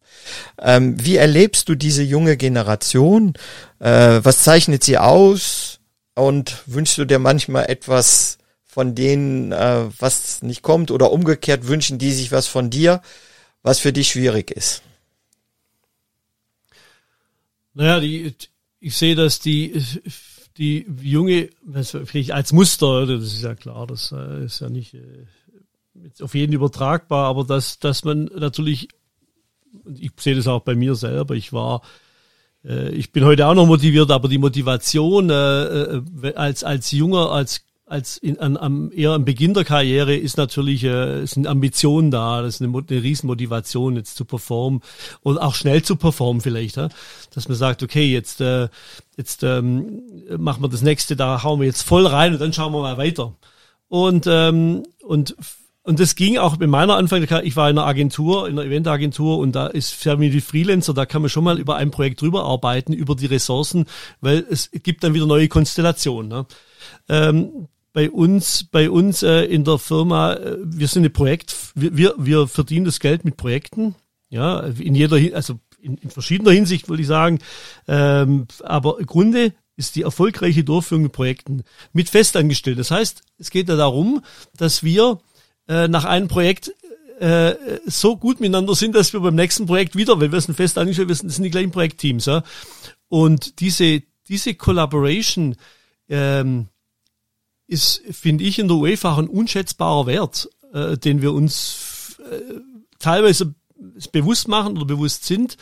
Ähm, 0.62 1.04
wie 1.04 1.18
erlebst 1.18 1.70
du 1.70 1.76
diese 1.76 2.04
junge 2.04 2.38
Generation? 2.38 3.34
Äh, 3.80 4.20
was 4.24 4.44
zeichnet 4.44 4.84
sie 4.84 4.98
aus? 4.98 5.80
Und 6.16 6.64
wünschst 6.66 6.98
du 6.98 7.06
dir 7.06 7.20
manchmal 7.20 7.70
etwas 7.70 8.40
von 8.66 8.96
denen, 8.96 9.52
äh, 9.52 9.86
was 10.00 10.42
nicht 10.42 10.62
kommt 10.62 10.92
oder 10.92 11.12
umgekehrt 11.12 11.68
wünschen 11.68 11.98
die 11.98 12.12
sich 12.12 12.32
was 12.32 12.48
von 12.48 12.70
dir, 12.70 13.02
was 13.64 13.80
für 13.80 13.94
dich 13.94 14.10
schwierig 14.10 14.52
ist? 14.52 14.82
Naja, 17.78 18.00
die, 18.00 18.34
ich 18.80 18.98
sehe, 18.98 19.14
dass 19.14 19.40
die, 19.40 19.80
die 20.58 20.88
junge, 21.00 21.50
als 22.32 22.52
Muster, 22.52 23.06
das 23.06 23.26
ist 23.26 23.44
ja 23.44 23.54
klar, 23.54 23.86
das 23.86 24.12
äh, 24.12 24.46
ist 24.46 24.62
ja 24.62 24.70
nicht 24.70 24.96
äh, 24.96 26.24
auf 26.24 26.34
jeden 26.34 26.54
übertragbar, 26.54 27.28
aber 27.28 27.44
dass, 27.44 27.78
dass 27.78 28.04
man 28.04 28.32
natürlich, 28.36 28.88
ich 29.96 30.12
sehe 30.18 30.36
das 30.36 30.48
auch 30.48 30.64
bei 30.64 30.74
mir 30.74 30.96
selber, 30.96 31.36
ich 31.36 31.54
war, 31.54 31.84
äh, 32.66 32.90
ich 32.96 33.12
bin 33.12 33.24
heute 33.24 33.46
auch 33.46 33.54
noch 33.54 33.68
motiviert, 33.68 34.10
aber 34.10 34.28
die 34.28 34.40
Motivation 34.40 35.30
als, 35.30 36.64
als 36.64 36.90
junger, 36.90 37.32
als 37.32 37.67
als 37.88 38.18
in, 38.18 38.38
an, 38.40 38.58
am, 38.58 38.92
eher 38.92 39.12
am 39.12 39.24
Beginn 39.24 39.54
der 39.54 39.64
Karriere 39.64 40.16
ist 40.16 40.38
natürlich 40.38 40.84
äh, 40.84 41.26
sind 41.26 41.48
Ambitionen 41.48 42.12
da, 42.12 42.42
das 42.42 42.56
ist 42.56 42.62
eine, 42.62 42.78
eine 42.78 43.04
Riesenmotivation 43.04 43.96
jetzt 43.96 44.18
zu 44.18 44.26
performen 44.26 44.82
und 45.22 45.38
auch 45.38 45.56
schnell 45.56 45.82
zu 45.82 45.96
performen 45.96 46.42
vielleicht, 46.42 46.76
ja? 46.76 46.90
dass 47.34 47.48
man 47.48 47.58
sagt, 47.58 47.84
okay, 47.84 48.06
jetzt 48.12 48.42
äh, 48.42 48.68
jetzt 49.16 49.42
ähm, 49.44 50.02
machen 50.38 50.62
wir 50.62 50.70
das 50.70 50.82
nächste, 50.82 51.16
da 51.16 51.44
hauen 51.44 51.62
wir 51.62 51.68
jetzt 51.68 51.82
voll 51.82 52.06
rein 52.06 52.34
und 52.34 52.42
dann 52.42 52.54
schauen 52.54 52.74
wir 52.74 52.82
mal 52.82 52.98
weiter. 52.98 53.34
Und 53.88 54.28
ähm, 54.28 54.84
und 55.04 55.36
und 55.84 56.02
das 56.02 56.16
ging 56.16 56.38
auch 56.38 56.60
in 56.60 56.70
meiner 56.70 56.98
Anfang, 56.98 57.24
ich 57.24 57.56
war 57.56 57.70
in 57.70 57.78
einer 57.78 57.88
Agentur, 57.88 58.50
in 58.50 58.60
einer 58.60 58.68
Eventagentur 58.68 59.38
und 59.38 59.54
da 59.54 59.68
ist 59.68 59.94
Family 59.94 60.42
Freelancer, 60.42 60.94
da 60.94 61.06
kann 61.06 61.22
man 61.22 61.30
schon 61.30 61.46
mal 61.46 61.58
über 61.58 61.78
ein 61.78 61.92
Projekt 61.92 62.20
drüber 62.20 62.44
arbeiten, 62.44 62.92
über 62.92 63.16
die 63.16 63.28
Ressourcen, 63.28 63.86
weil 64.20 64.46
es 64.50 64.70
gibt 64.72 65.06
dann 65.06 65.14
wieder 65.14 65.26
neue 65.26 65.48
Konstellationen. 65.48 66.28
Ne? 66.28 66.46
Ähm, 67.08 67.70
bei 67.98 68.12
uns, 68.12 68.66
bei 68.66 68.92
uns 68.92 69.24
äh, 69.24 69.46
in 69.46 69.64
der 69.64 69.80
Firma, 69.80 70.34
äh, 70.34 70.58
wir 70.64 70.88
sind 70.88 71.04
ein 71.04 71.12
Projekt, 71.12 71.56
wir, 71.74 71.98
wir, 71.98 72.14
wir 72.20 72.48
verdienen 72.48 72.86
das 72.86 73.00
Geld 73.00 73.26
mit 73.26 73.38
Projekten, 73.38 73.96
ja, 74.30 74.60
in 74.60 74.94
jeder, 74.94 75.18
also 75.36 75.60
in, 75.82 75.98
in 75.98 76.12
verschiedener 76.12 76.52
Hinsicht 76.52 76.90
würde 76.90 77.02
ich 77.02 77.08
sagen, 77.08 77.40
ähm, 77.88 78.46
aber 78.62 79.00
im 79.00 79.08
Grunde 79.08 79.52
ist 79.78 79.96
die 79.96 80.04
erfolgreiche 80.04 80.64
Durchführung 80.64 81.06
mit 81.06 81.12
Projekten 81.12 81.64
mit 81.92 82.08
festangestellt. 82.08 82.78
Das 82.78 82.92
heißt, 82.92 83.24
es 83.40 83.50
geht 83.50 83.68
ja 83.68 83.76
darum, 83.76 84.22
dass 84.56 84.84
wir 84.84 85.18
äh, 85.68 85.88
nach 85.88 86.06
einem 86.06 86.28
Projekt 86.28 86.72
äh, 87.20 87.56
so 87.88 88.16
gut 88.16 88.40
miteinander 88.40 88.76
sind, 88.76 88.94
dass 88.94 89.12
wir 89.12 89.22
beim 89.22 89.34
nächsten 89.34 89.66
Projekt 89.66 89.96
wieder, 89.96 90.22
weil 90.22 90.32
wir 90.32 90.40
sind 90.40 90.54
fest 90.54 90.78
angestellt, 90.78 91.08
wir 91.08 91.16
sind, 91.16 91.32
sind 91.32 91.46
die 91.46 91.50
gleichen 91.50 91.72
Projektteams, 91.72 92.28
ja. 92.28 92.44
Und 93.10 93.60
diese, 93.60 94.04
diese 94.28 94.54
Collaboration, 94.54 95.56
ähm, 96.10 96.68
ist, 97.68 98.02
finde 98.12 98.44
ich, 98.44 98.60
in 98.60 98.68
der 98.68 98.78
UEFA 98.78 99.18
ein 99.18 99.28
unschätzbarer 99.28 100.08
Wert, 100.08 100.50
äh, 100.74 100.98
den 100.98 101.22
wir 101.22 101.34
uns 101.34 102.18
äh, 102.20 102.62
teilweise 103.00 103.54
bewusst 104.12 104.48
machen 104.48 104.78
oder 104.78 104.86
bewusst 104.86 105.26
sind. 105.26 105.58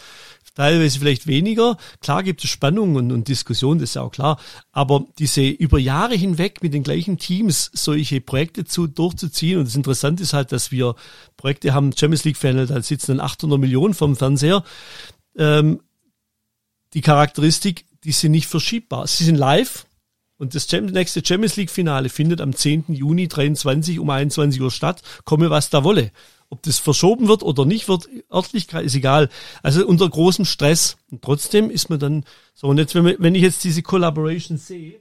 teilweise 0.54 1.00
vielleicht 1.00 1.28
weniger. 1.28 1.78
Klar 2.00 2.24
gibt 2.24 2.42
es 2.42 2.50
Spannungen 2.50 2.96
und, 2.96 3.12
und 3.12 3.28
Diskussionen, 3.28 3.80
das 3.80 3.90
ist 3.90 3.96
ja 3.96 4.04
auch 4.04 4.12
klar. 4.12 4.40
Aber 4.72 5.06
diese 5.20 5.46
über 5.46 5.80
Jahre 5.80 6.16
hinweg 6.16 6.64
mit 6.64 6.74
den 6.74 6.84
gleichen 6.84 7.18
Teams 7.18 7.72
solche 7.74 8.22
Projekte 8.22 8.64
zu, 8.64 8.88
durchzuziehen. 8.88 9.60
Und 9.60 9.68
das 9.68 9.76
Interessante 9.76 10.24
ist 10.24 10.32
halt, 10.32 10.54
dass 10.54 10.72
wir 10.72 10.96
Projekte 11.36 11.74
haben, 11.74 11.92
Champions 11.92 12.24
League 12.24 12.38
Final, 12.38 12.68
da 12.68 12.82
sitzen 12.82 13.18
dann 13.18 13.26
800 13.26 13.60
Millionen 13.60 13.94
vom 13.94 14.16
Fernseher. 14.16 14.64
Ähm, 15.38 15.82
die 16.94 17.02
Charakteristik, 17.02 17.86
die 18.06 18.14
sind 18.14 18.32
nicht 18.32 18.48
verschiebbar. 18.48 19.08
Sie 19.08 19.26
sind 19.26 19.36
live, 19.36 19.86
und 20.38 20.54
das 20.54 20.70
nächste 20.72 21.26
Champions 21.26 21.56
League 21.56 21.72
Finale 21.72 22.10
findet 22.10 22.42
am 22.42 22.54
10. 22.54 22.86
Juni 22.90 23.28
23 23.28 24.00
um 24.00 24.10
21 24.10 24.62
Uhr 24.62 24.72
statt. 24.72 25.02
Komme 25.24 25.50
was 25.50 25.70
da 25.70 25.84
wolle. 25.84 26.12
Ob 26.50 26.62
das 26.64 26.78
verschoben 26.78 27.28
wird 27.28 27.42
oder 27.42 27.66
nicht 27.66 27.88
wird, 27.88 28.08
Örtlichkeit 28.32 28.86
ist 28.86 28.96
egal. 28.96 29.30
Also 29.64 29.86
unter 29.88 30.10
großem 30.10 30.46
Stress. 30.46 30.98
Und 31.10 31.22
trotzdem 31.22 31.70
ist 31.70 31.90
man 31.90 32.00
dann 32.00 32.26
so. 32.54 32.68
Und 32.68 32.78
jetzt, 32.78 32.94
wenn, 32.96 33.16
wenn 33.18 33.36
ich 33.36 33.42
jetzt 33.42 33.64
diese 33.64 33.82
Collaboration 33.82 34.58
sehe, 34.58 35.00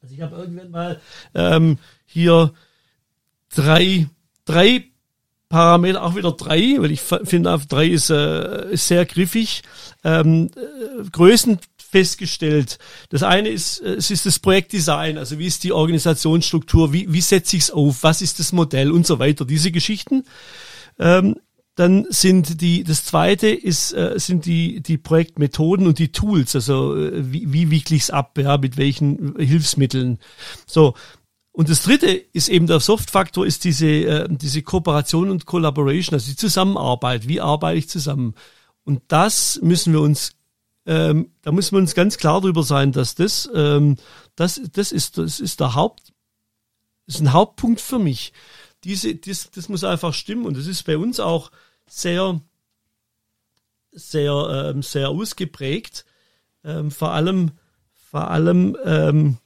also 0.00 0.14
ich 0.14 0.20
habe 0.22 0.36
irgendwann 0.36 0.70
mal 0.70 1.00
ähm, 1.34 1.78
hier 2.06 2.54
drei, 3.54 4.08
drei 4.44 4.84
Parameter, 5.48 6.04
auch 6.04 6.14
wieder 6.14 6.32
drei, 6.32 6.76
weil 6.78 6.92
ich 6.92 7.00
finde, 7.00 7.60
drei 7.68 7.88
ist, 7.88 8.10
äh, 8.10 8.70
ist 8.70 8.86
sehr 8.86 9.04
griffig. 9.04 9.62
Ähm, 10.04 10.50
äh, 10.56 11.02
Größen 11.10 11.58
festgestellt. 11.90 12.78
Das 13.08 13.22
eine 13.22 13.48
ist, 13.48 13.80
äh, 13.80 13.94
es 13.94 14.10
ist 14.10 14.26
das 14.26 14.38
Projektdesign, 14.38 15.18
also 15.18 15.38
wie 15.38 15.46
ist 15.46 15.64
die 15.64 15.72
Organisationsstruktur, 15.72 16.92
wie, 16.92 17.12
wie 17.12 17.20
setze 17.20 17.56
ich 17.56 17.64
es 17.64 17.70
auf, 17.70 18.02
was 18.02 18.22
ist 18.22 18.38
das 18.38 18.52
Modell 18.52 18.90
und 18.90 19.06
so 19.06 19.18
weiter, 19.18 19.44
diese 19.44 19.70
Geschichten. 19.70 20.24
Ähm, 20.98 21.36
dann 21.76 22.06
sind 22.10 22.60
die, 22.60 22.84
das 22.84 23.04
zweite 23.04 23.48
ist, 23.48 23.92
äh, 23.92 24.14
sind 24.18 24.44
die, 24.44 24.82
die 24.82 24.98
Projektmethoden 24.98 25.86
und 25.86 25.98
die 25.98 26.12
Tools, 26.12 26.54
also 26.54 26.96
äh, 26.96 27.32
wie, 27.32 27.70
wie 27.70 27.76
ich 27.76 27.90
es 27.90 28.10
ab, 28.10 28.36
ja, 28.38 28.58
mit 28.58 28.76
welchen 28.76 29.34
Hilfsmitteln. 29.36 30.18
So. 30.66 30.94
Und 31.52 31.68
das 31.68 31.82
dritte 31.82 32.08
ist 32.08 32.48
eben 32.48 32.66
der 32.66 32.80
Soft-Faktor, 32.80 33.46
ist 33.46 33.64
diese, 33.64 33.86
äh, 33.86 34.28
diese 34.30 34.62
Kooperation 34.62 35.30
und 35.30 35.46
Collaboration, 35.46 36.14
also 36.14 36.30
die 36.30 36.36
Zusammenarbeit. 36.36 37.26
Wie 37.28 37.40
arbeite 37.40 37.78
ich 37.78 37.88
zusammen? 37.88 38.34
Und 38.84 39.02
das 39.08 39.58
müssen 39.62 39.92
wir 39.92 40.00
uns 40.00 40.32
ähm, 40.86 41.32
da 41.42 41.52
muss 41.52 41.72
man 41.72 41.82
uns 41.82 41.94
ganz 41.94 42.16
klar 42.16 42.40
darüber 42.40 42.62
sein, 42.62 42.92
dass 42.92 43.14
das, 43.14 43.50
ähm, 43.54 43.96
das, 44.36 44.60
das 44.72 44.92
ist, 44.92 45.18
das 45.18 45.40
ist 45.40 45.60
der 45.60 45.74
Haupt, 45.74 46.12
ist 47.06 47.20
ein 47.20 47.32
Hauptpunkt 47.32 47.80
für 47.80 47.98
mich. 47.98 48.32
Diese, 48.84 49.14
das, 49.14 49.50
das 49.50 49.68
muss 49.68 49.84
einfach 49.84 50.14
stimmen 50.14 50.46
und 50.46 50.56
das 50.56 50.66
ist 50.66 50.84
bei 50.84 50.96
uns 50.96 51.20
auch 51.20 51.50
sehr, 51.86 52.40
sehr, 53.92 54.72
ähm, 54.74 54.82
sehr 54.82 55.10
ausgeprägt. 55.10 56.06
Ähm, 56.64 56.90
vor 56.90 57.12
allem, 57.12 57.52
vor 58.10 58.30
allem, 58.30 58.76
ähm, 58.84 59.38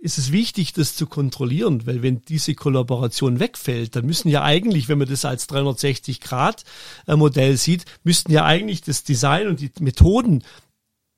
ist 0.00 0.18
es 0.18 0.32
wichtig, 0.32 0.72
das 0.72 0.96
zu 0.96 1.06
kontrollieren, 1.06 1.86
weil 1.86 2.02
wenn 2.02 2.24
diese 2.24 2.54
Kollaboration 2.54 3.38
wegfällt, 3.38 3.94
dann 3.96 4.06
müssen 4.06 4.30
ja 4.30 4.42
eigentlich, 4.42 4.88
wenn 4.88 4.98
man 4.98 5.08
das 5.08 5.26
als 5.26 5.46
360-Grad-Modell 5.48 7.58
sieht, 7.58 7.84
müssten 8.02 8.32
ja 8.32 8.44
eigentlich 8.44 8.80
das 8.80 9.04
Design 9.04 9.46
und 9.48 9.60
die 9.60 9.70
Methoden 9.80 10.42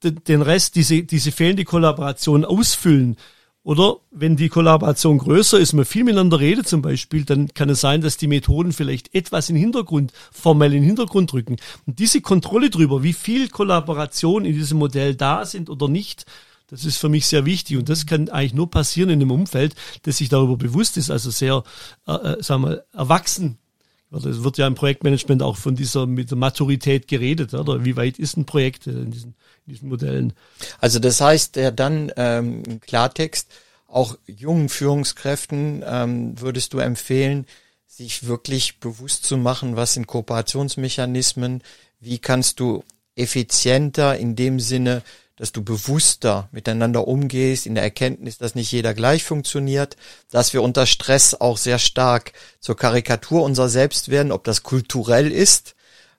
den 0.02 0.42
Rest, 0.42 0.74
diese, 0.74 1.04
diese 1.04 1.30
fehlende 1.30 1.64
Kollaboration 1.64 2.44
ausfüllen. 2.44 3.16
Oder 3.64 3.98
wenn 4.10 4.34
die 4.34 4.48
Kollaboration 4.48 5.18
größer 5.18 5.60
ist, 5.60 5.72
man 5.72 5.84
viel 5.84 6.02
miteinander 6.02 6.40
redet 6.40 6.66
zum 6.66 6.82
Beispiel, 6.82 7.24
dann 7.24 7.54
kann 7.54 7.70
es 7.70 7.80
sein, 7.80 8.00
dass 8.00 8.16
die 8.16 8.26
Methoden 8.26 8.72
vielleicht 8.72 9.14
etwas 9.14 9.48
in 9.48 9.54
Hintergrund, 9.54 10.12
formell 10.32 10.72
in 10.72 10.80
den 10.80 10.86
Hintergrund 10.86 11.32
rücken. 11.32 11.58
Und 11.86 12.00
diese 12.00 12.20
Kontrolle 12.20 12.70
darüber, 12.70 13.04
wie 13.04 13.12
viel 13.12 13.48
Kollaboration 13.48 14.44
in 14.44 14.54
diesem 14.54 14.78
Modell 14.78 15.14
da 15.14 15.46
sind 15.46 15.70
oder 15.70 15.86
nicht, 15.86 16.26
das 16.72 16.86
ist 16.86 16.96
für 16.96 17.10
mich 17.10 17.26
sehr 17.26 17.44
wichtig 17.44 17.76
und 17.76 17.90
das 17.90 18.06
kann 18.06 18.30
eigentlich 18.30 18.54
nur 18.54 18.70
passieren 18.70 19.10
in 19.10 19.20
einem 19.20 19.30
Umfeld, 19.30 19.74
das 20.04 20.16
sich 20.16 20.30
darüber 20.30 20.56
bewusst 20.56 20.96
ist, 20.96 21.10
also 21.10 21.30
sehr, 21.30 21.64
äh, 22.08 22.12
äh 22.12 22.42
sagen 22.42 22.62
wir, 22.62 22.86
erwachsen. 22.94 23.58
Es 24.10 24.42
wird 24.42 24.56
ja 24.56 24.66
im 24.66 24.74
Projektmanagement 24.74 25.42
auch 25.42 25.56
von 25.56 25.76
dieser 25.76 26.06
mit 26.06 26.30
der 26.30 26.38
Maturität 26.38 27.08
geredet, 27.08 27.52
oder? 27.52 27.84
Wie 27.84 27.96
weit 27.96 28.18
ist 28.18 28.36
ein 28.36 28.46
Projekt 28.46 28.86
in 28.86 29.10
diesen, 29.10 29.34
in 29.66 29.72
diesen 29.74 29.88
Modellen? 29.90 30.32
Also 30.80 30.98
das 30.98 31.20
heißt 31.20 31.56
ja 31.56 31.70
dann 31.70 32.10
ähm, 32.16 32.80
Klartext, 32.80 33.50
auch 33.86 34.16
jungen 34.26 34.70
Führungskräften 34.70 35.82
ähm, 35.86 36.40
würdest 36.40 36.72
du 36.72 36.78
empfehlen, 36.78 37.46
sich 37.86 38.26
wirklich 38.26 38.80
bewusst 38.80 39.26
zu 39.26 39.36
machen, 39.36 39.76
was 39.76 39.92
sind 39.92 40.06
Kooperationsmechanismen, 40.06 41.62
wie 42.00 42.18
kannst 42.18 42.60
du 42.60 42.82
effizienter 43.14 44.16
in 44.16 44.36
dem 44.36 44.58
Sinne 44.58 45.02
dass 45.42 45.50
du 45.50 45.64
bewusster 45.64 46.48
miteinander 46.52 47.08
umgehst, 47.08 47.66
in 47.66 47.74
der 47.74 47.82
Erkenntnis, 47.82 48.38
dass 48.38 48.54
nicht 48.54 48.70
jeder 48.70 48.94
gleich 48.94 49.24
funktioniert, 49.24 49.96
dass 50.30 50.52
wir 50.52 50.62
unter 50.62 50.86
Stress 50.86 51.34
auch 51.34 51.56
sehr 51.56 51.80
stark 51.80 52.32
zur 52.60 52.76
Karikatur 52.76 53.42
unserer 53.42 53.68
selbst 53.68 54.08
werden, 54.08 54.30
ob 54.30 54.44
das 54.44 54.62
kulturell 54.62 55.32
ist, 55.32 55.74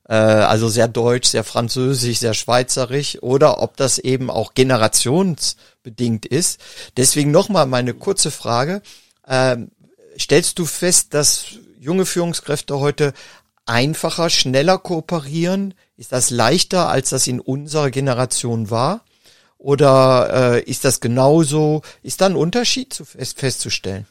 äh, 0.09 0.13
also 0.13 0.67
sehr 0.67 0.89
deutsch, 0.89 1.29
sehr 1.29 1.45
französisch, 1.45 2.19
sehr 2.19 2.33
schweizerisch, 2.33 3.17
oder 3.23 3.62
ob 3.62 3.77
das 3.77 3.97
eben 3.97 4.29
auch 4.29 4.55
generationsbedingt 4.55 6.25
ist. 6.25 6.59
Deswegen 6.97 7.31
nochmal 7.31 7.65
meine 7.65 7.93
kurze 7.93 8.29
Frage. 8.29 8.81
Ähm, 9.25 9.71
stellst 10.19 10.59
du 10.59 10.65
fest, 10.65 11.13
dass 11.13 11.45
junge 11.79 12.05
Führungskräfte 12.05 12.77
heute 12.77 13.13
einfacher, 13.65 14.29
schneller 14.29 14.77
kooperieren? 14.79 15.75
Ist 15.95 16.12
das 16.12 16.29
leichter, 16.29 16.89
als 16.89 17.12
das 17.12 17.25
in 17.25 17.39
unserer 17.39 17.89
Generation 17.89 18.69
war? 18.69 19.05
Oder 19.63 20.58
äh, 20.58 20.63
ist 20.69 20.84
das 20.84 20.99
genauso? 20.99 21.84
Ist 22.02 22.19
da 22.19 22.26
ein 22.26 22.36
Unterschied 22.36 22.93
zu 22.93 23.06
fest, 23.06 23.39
festzustellen? 23.39 24.06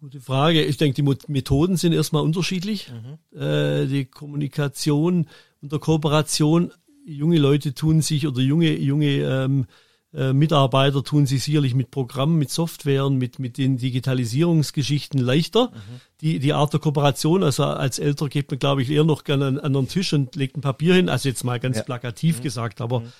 Gute 0.00 0.20
Frage. 0.20 0.64
Ich 0.64 0.76
denke, 0.76 1.00
die 1.00 1.16
Methoden 1.28 1.76
sind 1.76 1.92
erstmal 1.92 2.24
unterschiedlich. 2.24 2.90
Mhm. 2.90 3.40
Äh, 3.40 3.86
die 3.86 4.06
Kommunikation 4.06 5.28
und 5.62 5.70
der 5.70 5.78
Kooperation, 5.78 6.72
junge 7.06 7.38
Leute 7.38 7.74
tun 7.74 8.02
sich 8.02 8.26
oder 8.26 8.40
junge, 8.40 8.76
junge 8.76 9.18
ähm, 9.20 9.62
äh, 9.62 9.85
Mitarbeiter 10.32 11.04
tun 11.04 11.26
sich 11.26 11.44
sicherlich 11.44 11.74
mit 11.74 11.90
Programmen, 11.90 12.38
mit 12.38 12.50
Softwaren, 12.50 13.18
mit, 13.18 13.38
mit 13.38 13.58
den 13.58 13.76
Digitalisierungsgeschichten 13.76 15.20
leichter. 15.20 15.70
Mhm. 15.70 16.00
Die, 16.22 16.38
die 16.38 16.54
Art 16.54 16.72
der 16.72 16.80
Kooperation, 16.80 17.42
also 17.42 17.64
als 17.64 17.98
Älter 17.98 18.30
geht 18.30 18.50
man, 18.50 18.58
glaube 18.58 18.80
ich, 18.80 18.88
eher 18.88 19.04
noch 19.04 19.24
gerne 19.24 19.46
an, 19.46 19.58
an 19.58 19.74
den 19.74 19.88
Tisch 19.88 20.14
und 20.14 20.34
legt 20.34 20.56
ein 20.56 20.62
Papier 20.62 20.94
hin, 20.94 21.10
also 21.10 21.28
jetzt 21.28 21.44
mal 21.44 21.60
ganz 21.60 21.76
ja. 21.76 21.82
plakativ 21.82 22.38
mhm. 22.38 22.42
gesagt, 22.44 22.80
aber 22.80 23.00
mhm. 23.00 23.12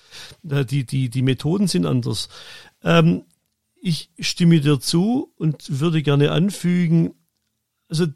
Äh, 0.49 0.65
die, 0.65 0.85
die, 0.85 1.09
die 1.09 1.21
Methoden 1.21 1.67
sind 1.67 1.85
anders. 1.85 2.29
Ähm, 2.83 3.25
ich 3.79 4.09
stimme 4.19 4.59
dir 4.59 4.79
zu 4.79 5.31
und 5.37 5.79
würde 5.79 6.01
gerne 6.01 6.31
anfügen, 6.31 7.13
also 7.89 8.07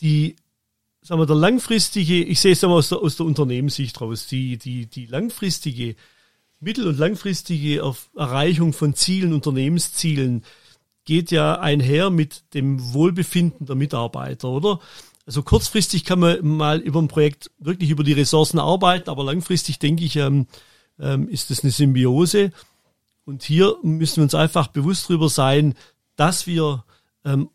die, 0.00 0.36
sagen 1.02 1.20
wir, 1.20 1.26
der 1.26 1.36
langfristige, 1.36 2.24
ich 2.24 2.40
sehe 2.40 2.52
es 2.52 2.64
einmal 2.64 2.78
aus 2.78 2.88
der, 2.88 2.98
aus 2.98 3.16
der 3.16 3.26
Unternehmenssicht 3.26 4.00
raus, 4.00 4.26
die, 4.26 4.56
die, 4.56 4.86
die 4.86 5.04
langfristige 5.04 5.96
mittel- 6.62 6.86
und 6.86 6.98
langfristige 6.98 7.82
Erreichung 8.16 8.72
von 8.72 8.94
Zielen, 8.94 9.32
Unternehmenszielen 9.32 10.44
geht 11.04 11.32
ja 11.32 11.58
einher 11.58 12.10
mit 12.10 12.54
dem 12.54 12.92
Wohlbefinden 12.94 13.66
der 13.66 13.74
Mitarbeiter, 13.74 14.48
oder? 14.48 14.78
Also 15.26 15.42
kurzfristig 15.42 16.04
kann 16.04 16.20
man 16.20 16.46
mal 16.46 16.78
über 16.78 17.00
ein 17.00 17.08
Projekt 17.08 17.50
wirklich 17.58 17.90
über 17.90 18.04
die 18.04 18.12
Ressourcen 18.12 18.58
arbeiten, 18.58 19.10
aber 19.10 19.24
langfristig 19.24 19.78
denke 19.80 20.04
ich, 20.04 20.16
ähm, 20.16 20.46
ähm, 20.98 21.28
ist 21.28 21.50
das 21.50 21.62
eine 21.62 21.72
Symbiose. 21.72 22.52
Und 23.24 23.42
hier 23.42 23.76
müssen 23.82 24.16
wir 24.16 24.24
uns 24.24 24.34
einfach 24.34 24.68
bewusst 24.68 25.08
darüber 25.08 25.28
sein, 25.28 25.74
dass 26.16 26.46
wir 26.46 26.84
ähm, 27.24 27.50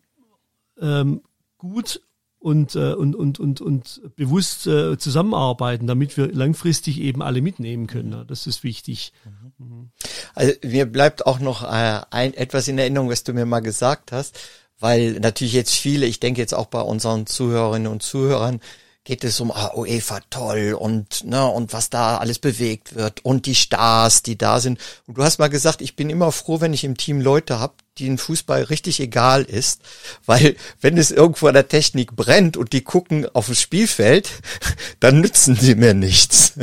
ähm, 0.80 1.22
gut 1.56 2.02
und, 2.40 2.76
äh, 2.76 2.92
und, 2.92 3.16
und, 3.16 3.40
und, 3.40 3.60
und 3.60 4.00
bewusst 4.16 4.66
äh, 4.66 4.96
zusammenarbeiten, 4.96 5.86
damit 5.86 6.16
wir 6.16 6.32
langfristig 6.32 7.00
eben 7.00 7.22
alle 7.22 7.42
mitnehmen 7.42 7.86
können. 7.86 8.24
Das 8.28 8.46
ist 8.46 8.62
wichtig. 8.62 9.12
Mhm. 9.58 9.90
Also 10.34 10.52
mir 10.62 10.86
bleibt 10.86 11.26
auch 11.26 11.40
noch 11.40 11.64
äh, 11.64 12.00
ein, 12.10 12.34
etwas 12.34 12.68
in 12.68 12.78
Erinnerung, 12.78 13.10
was 13.10 13.24
du 13.24 13.32
mir 13.32 13.46
mal 13.46 13.60
gesagt 13.60 14.12
hast, 14.12 14.38
weil 14.78 15.18
natürlich 15.20 15.54
jetzt 15.54 15.74
viele, 15.74 16.06
ich 16.06 16.20
denke 16.20 16.40
jetzt 16.40 16.54
auch 16.54 16.66
bei 16.66 16.80
unseren 16.80 17.26
Zuhörerinnen 17.26 17.90
und 17.90 18.02
Zuhörern, 18.02 18.60
geht 19.08 19.24
es 19.24 19.40
um 19.40 19.50
ah, 19.50 19.72
UEFA 19.74 20.20
toll 20.28 20.76
und 20.78 21.24
ne 21.24 21.46
und 21.46 21.72
was 21.72 21.88
da 21.88 22.18
alles 22.18 22.38
bewegt 22.38 22.94
wird 22.94 23.24
und 23.24 23.46
die 23.46 23.54
Stars, 23.54 24.22
die 24.22 24.36
da 24.36 24.60
sind. 24.60 24.78
Und 25.06 25.16
du 25.16 25.22
hast 25.24 25.38
mal 25.38 25.48
gesagt, 25.48 25.80
ich 25.80 25.96
bin 25.96 26.10
immer 26.10 26.30
froh, 26.30 26.60
wenn 26.60 26.74
ich 26.74 26.84
im 26.84 26.98
Team 26.98 27.20
Leute 27.20 27.58
habe, 27.58 27.72
den 28.04 28.18
Fußball 28.18 28.64
richtig 28.64 29.00
egal 29.00 29.42
ist, 29.42 29.80
weil 30.26 30.56
wenn 30.80 30.96
es 30.98 31.10
irgendwo 31.10 31.46
an 31.46 31.54
der 31.54 31.68
Technik 31.68 32.16
brennt 32.16 32.56
und 32.56 32.72
die 32.72 32.82
gucken 32.82 33.26
auf 33.34 33.48
das 33.48 33.60
Spielfeld, 33.60 34.30
dann 35.00 35.20
nützen 35.20 35.56
sie 35.56 35.74
mir 35.74 35.94
nichts. 35.94 36.54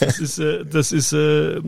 Das 0.00 0.18
ist, 0.18 0.38
äh, 0.38 0.64
das 0.64 0.92
ist 0.92 1.12
äh, 1.12 1.60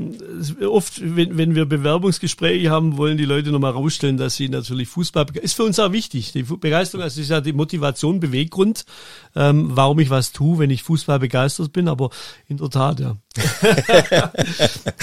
oft, 0.66 1.00
wenn, 1.02 1.36
wenn 1.36 1.54
wir 1.54 1.66
Bewerbungsgespräche 1.66 2.70
haben, 2.70 2.96
wollen 2.96 3.18
die 3.18 3.24
Leute 3.24 3.50
nochmal 3.50 3.72
rausstellen, 3.72 4.16
dass 4.16 4.36
sie 4.36 4.48
natürlich 4.48 4.88
Fußball 4.88 5.26
ist 5.40 5.54
für 5.54 5.64
uns 5.64 5.78
auch 5.78 5.92
wichtig. 5.92 6.32
Die 6.32 6.42
Begeisterung, 6.42 7.02
also 7.02 7.20
ist 7.20 7.30
ja 7.30 7.40
die 7.40 7.52
Motivation, 7.52 8.20
Beweggrund, 8.20 8.84
ähm, 9.34 9.70
warum 9.72 9.98
ich 9.98 10.10
was 10.10 10.32
tue, 10.32 10.58
wenn 10.58 10.70
ich 10.70 10.82
Fußball 10.82 11.18
begeistert 11.18 11.72
bin. 11.72 11.88
Aber 11.88 12.10
in 12.48 12.56
der 12.56 12.70
Tat, 12.70 13.00
ja. 13.00 13.16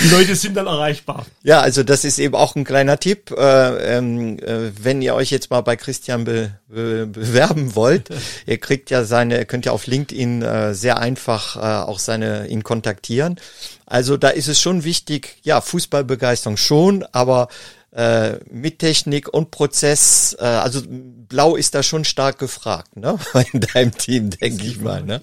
die 0.04 0.08
Leute 0.10 0.36
sind 0.36 0.56
dann 0.56 0.68
erreichbar. 0.68 1.26
Ja, 1.44 1.62
also 1.62 1.84
das 1.84 2.06
ist 2.06 2.20
eben 2.20 2.36
auch 2.36 2.56
ein 2.56 2.64
kleiner 2.64 3.00
Tipp. 3.00 3.32
Äh, 3.40 3.98
ähm, 3.98 4.38
äh, 4.40 4.72
wenn 4.84 5.02
ihr 5.02 5.16
euch 5.16 5.32
jetzt 5.32 5.50
mal 5.50 5.62
bei 5.62 5.78
Christian 5.78 6.26
be, 6.26 6.52
be, 6.68 7.08
bewerben 7.08 7.74
wollt, 7.74 8.10
ihr 8.46 8.58
kriegt 8.58 8.90
ja 8.90 9.06
seine, 9.06 9.46
könnt 9.46 9.66
ja 9.66 9.72
auf 9.72 9.88
LinkedIn 9.88 10.42
äh, 10.42 10.74
sehr 10.74 11.00
einfach 11.00 11.56
äh, 11.56 11.60
auch 11.90 12.00
seine 12.00 12.48
ihn 12.48 12.64
kontaktieren. 12.64 13.40
Also 13.86 14.18
da 14.18 14.30
ist 14.30 14.50
es 14.50 14.60
schon 14.60 14.84
wichtig, 14.84 15.38
ja, 15.44 15.62
Fußballbegeisterung 15.62 16.58
schon, 16.58 17.06
aber 17.14 17.48
äh, 17.92 18.34
mit 18.52 18.80
Technik 18.80 19.34
und 19.34 19.52
Prozess, 19.52 20.36
äh, 20.40 20.44
also 20.44 20.82
Blau 20.86 21.56
ist 21.56 21.74
da 21.76 21.82
schon 21.82 22.06
stark 22.06 22.40
gefragt, 22.40 22.98
ne? 22.98 23.18
In 23.54 23.62
deinem 23.62 23.96
Team, 23.96 24.30
denke 24.30 24.66
ich 24.66 24.80
mal. 24.80 25.02
Ne? 25.02 25.22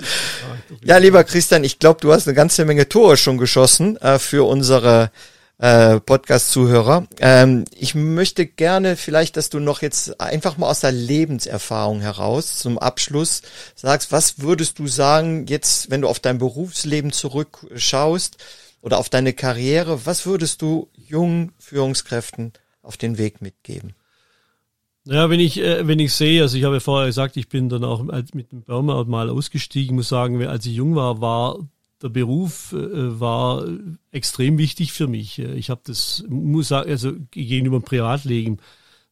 Ja, 0.83 0.97
lieber 0.97 1.23
Christian, 1.25 1.65
ich 1.65 1.79
glaube, 1.79 2.01
du 2.01 2.13
hast 2.13 2.27
eine 2.27 2.35
ganze 2.35 2.65
Menge 2.65 2.89
Tore 2.89 3.17
schon 3.17 3.39
geschossen 3.39 3.97
äh, 3.99 4.19
für 4.19 4.47
unsere 4.49 5.11
äh, 5.59 6.01
Podcast-Zuhörer. 6.01 7.07
Ähm, 7.19 7.65
ich 7.75 7.95
möchte 7.95 8.47
gerne 8.47 8.97
vielleicht, 8.97 9.37
dass 9.37 9.49
du 9.49 9.59
noch 9.59 9.83
jetzt 9.83 10.21
einfach 10.21 10.59
mal 10.59 10.69
aus 10.69 10.81
der 10.81 10.93
Lebenserfahrung 10.93 12.01
heraus 12.01 12.59
zum 12.59 12.79
Abschluss 12.79 13.43
sagst, 13.75 14.13
was 14.13 14.41
würdest 14.41 14.79
du 14.79 14.87
sagen 14.87 15.47
jetzt, 15.47 15.91
wenn 15.91 16.03
du 16.03 16.09
auf 16.09 16.21
dein 16.21 16.39
Berufsleben 16.39 17.13
zurückschaust 17.13 18.37
oder 18.83 18.99
auf 18.99 19.09
deine 19.09 19.33
Karriere, 19.33 20.05
was 20.05 20.27
würdest 20.27 20.63
du 20.63 20.89
jungen 20.95 21.53
Führungskräften 21.59 22.53
auf 22.83 22.97
den 22.97 23.19
Weg 23.19 23.41
mitgeben? 23.41 23.95
Ja, 25.05 25.31
wenn 25.31 25.41
ich, 25.41 25.59
äh, 25.61 25.87
wenn 25.87 26.01
ich 26.01 26.13
sehe, 26.13 26.43
also 26.43 26.59
ich 26.59 26.65
habe 26.65 26.77
ja 26.77 26.81
vorher 26.81 27.07
gesagt, 27.07 27.37
ich 27.37 27.49
bin 27.49 27.69
dann 27.69 27.85
auch 27.85 28.03
mit 28.03 28.51
dem 28.51 28.63
Burnout 28.63 29.05
mal 29.05 29.31
ausgestiegen, 29.31 29.95
muss 29.97 30.09
sagen, 30.09 30.45
als 30.45 30.67
ich 30.67 30.75
jung 30.75 30.97
war, 30.97 31.21
war 31.21 31.61
der 32.03 32.09
Beruf 32.09 32.73
äh, 32.73 33.21
war 33.21 33.65
extrem 34.11 34.59
wichtig 34.59 34.93
für 34.93 35.07
mich. 35.07 35.39
Ich 35.39 35.71
habe 35.71 35.81
das, 35.85 36.25
muss 36.29 36.69
sagen, 36.69 36.91
also 36.91 37.13
gegenüber 37.31 37.81
dem 37.81 37.85
Privatleben 37.85 38.59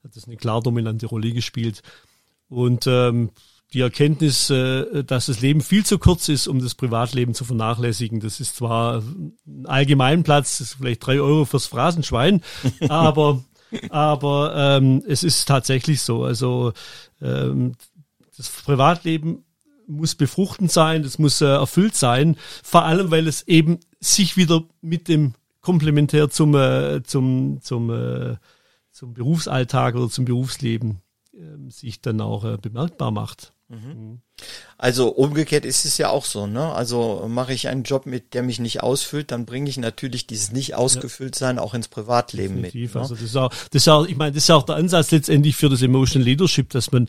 hat 0.02 0.16
das 0.16 0.26
eine 0.26 0.36
klar 0.36 0.60
dominante 0.62 1.06
Rolle 1.06 1.32
gespielt. 1.32 1.82
Und 2.48 2.86
ähm, 2.86 3.30
die 3.72 3.80
Erkenntnis, 3.80 4.50
äh, 4.50 5.02
dass 5.02 5.26
das 5.26 5.40
Leben 5.40 5.60
viel 5.60 5.84
zu 5.84 5.98
kurz 5.98 6.28
ist, 6.28 6.46
um 6.46 6.60
das 6.60 6.74
Privatleben 6.74 7.34
zu 7.34 7.44
vernachlässigen. 7.44 8.20
Das 8.20 8.38
ist 8.38 8.56
zwar 8.56 9.02
ein 9.02 9.66
Allgemeinplatz, 9.66 10.58
das 10.58 10.68
ist 10.68 10.74
vielleicht 10.74 11.04
drei 11.04 11.20
Euro 11.20 11.44
fürs 11.44 11.66
Phrasenschwein, 11.66 12.42
aber, 12.88 13.42
aber 13.90 14.54
ähm, 14.56 15.02
es 15.08 15.24
ist 15.24 15.46
tatsächlich 15.46 16.02
so. 16.02 16.22
Also 16.24 16.72
ähm, 17.20 17.72
das 18.36 18.48
Privatleben 18.48 19.44
muss 19.86 20.14
befruchtend 20.14 20.70
sein, 20.70 21.02
das 21.02 21.18
muss 21.18 21.40
äh, 21.40 21.46
erfüllt 21.46 21.94
sein, 21.94 22.36
vor 22.62 22.84
allem 22.84 23.10
weil 23.10 23.26
es 23.26 23.42
eben 23.48 23.80
sich 24.00 24.36
wieder 24.36 24.64
mit 24.80 25.08
dem 25.08 25.34
komplementär 25.60 26.28
zum 26.30 26.54
äh, 26.54 27.02
zum 27.02 27.60
zum 27.62 27.90
äh, 27.90 28.36
zum 28.90 29.14
Berufsalltag 29.14 29.94
oder 29.94 30.08
zum 30.08 30.24
Berufsleben 30.24 31.00
äh, 31.32 31.70
sich 31.70 32.00
dann 32.00 32.20
auch 32.20 32.44
äh, 32.44 32.58
bemerkbar 32.60 33.10
macht. 33.10 33.53
Mhm. 33.68 34.20
Also 34.76 35.08
umgekehrt 35.08 35.64
ist 35.64 35.84
es 35.84 35.96
ja 35.96 36.10
auch 36.10 36.24
so, 36.24 36.46
ne? 36.46 36.72
Also 36.72 37.24
mache 37.28 37.54
ich 37.54 37.68
einen 37.68 37.84
Job 37.84 38.04
mit, 38.04 38.34
der 38.34 38.42
mich 38.42 38.58
nicht 38.58 38.82
ausfüllt, 38.82 39.30
dann 39.30 39.46
bringe 39.46 39.70
ich 39.70 39.78
natürlich 39.78 40.26
dieses 40.26 40.52
nicht 40.52 40.74
ausgefüllt 40.74 41.34
sein 41.34 41.58
auch 41.58 41.72
ins 41.72 41.88
Privatleben 41.88 42.56
Definitiv. 42.56 42.94
mit. 42.94 42.94
Ne? 42.94 43.00
Also 43.00 43.14
das 43.14 43.24
ist 43.24 43.36
auch, 43.36 43.50
das 43.70 43.82
ist 43.82 43.88
auch, 43.88 44.06
ich 44.06 44.16
meine, 44.16 44.32
das 44.32 44.44
ist 44.44 44.50
auch 44.50 44.64
der 44.64 44.76
Ansatz 44.76 45.10
letztendlich 45.12 45.56
für 45.56 45.70
das 45.70 45.82
Emotional 45.82 46.26
Leadership, 46.26 46.70
dass 46.70 46.92
man, 46.92 47.08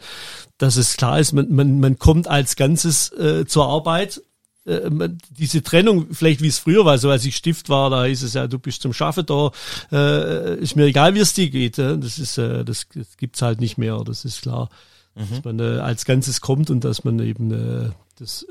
dass 0.58 0.78
es 0.78 0.96
klar 0.96 1.20
ist, 1.20 1.34
man, 1.34 1.52
man, 1.52 1.80
man 1.80 2.00
kommt 2.00 2.28
als 2.28 2.56
Ganzes 2.56 3.12
äh, 3.12 3.46
zur 3.46 3.68
Arbeit 3.68 4.22
äh, 4.66 4.90
diese 5.32 5.62
Trennung, 5.62 6.14
vielleicht 6.14 6.42
wie 6.42 6.48
es 6.48 6.60
früher 6.60 6.86
war, 6.86 6.98
so 7.00 7.10
als 7.10 7.26
ich 7.26 7.36
Stift 7.36 7.68
war, 7.68 7.90
da 7.90 8.06
hieß 8.06 8.24
es 8.24 8.34
ja, 8.34 8.48
du 8.48 8.60
bist 8.60 8.82
zum 8.82 8.94
Schaffen 8.94 9.26
da, 9.26 9.52
äh, 9.92 10.58
ist 10.60 10.76
mir 10.76 10.86
egal, 10.86 11.16
wie 11.16 11.20
es 11.20 11.34
dir 11.34 11.50
geht. 11.50 11.80
Äh, 11.80 11.98
das 11.98 12.18
ist, 12.18 12.38
äh, 12.38 12.64
das, 12.64 12.88
das 12.94 13.18
gibt's 13.18 13.42
halt 13.42 13.60
nicht 13.60 13.78
mehr, 13.78 14.02
das 14.06 14.24
ist 14.24 14.44
klar 14.44 14.70
mhm. 15.16 15.30
dass 15.30 15.44
man 15.44 15.60
äh, 15.60 15.80
als 15.80 16.06
Ganzes 16.06 16.42
kommt 16.42 16.70
und 16.70 16.84
dass 16.84 17.04
man 17.04 17.20
eben 17.20 17.52
äh, 17.52 17.90
das, 18.20 18.46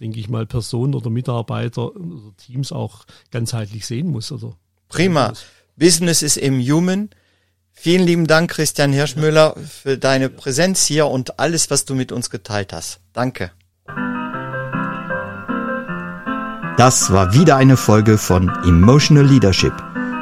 denke 0.00 0.18
ich 0.18 0.28
mal, 0.28 0.46
Personen 0.46 0.94
oder 0.94 1.10
Mitarbeiter 1.10 1.94
oder 1.94 2.32
Teams 2.36 2.72
auch 2.72 3.04
ganzheitlich 3.30 3.86
sehen 3.86 4.08
muss. 4.08 4.32
Oder 4.32 4.56
Prima. 4.88 5.32
Business 5.76 6.22
ist 6.22 6.36
im 6.36 6.60
Human. 6.60 7.10
Vielen 7.72 8.06
lieben 8.06 8.26
Dank, 8.26 8.50
Christian 8.50 8.92
Hirschmüller, 8.92 9.54
für 9.56 9.98
deine 9.98 10.30
Präsenz 10.30 10.86
hier 10.86 11.08
und 11.08 11.38
alles, 11.38 11.70
was 11.70 11.84
du 11.84 11.94
mit 11.94 12.10
uns 12.10 12.30
geteilt 12.30 12.72
hast. 12.72 13.00
Danke. 13.12 13.52
Das 16.78 17.10
war 17.12 17.34
wieder 17.34 17.56
eine 17.56 17.76
Folge 17.76 18.16
von 18.18 18.48
Emotional 18.64 19.24
Leadership. 19.24 19.72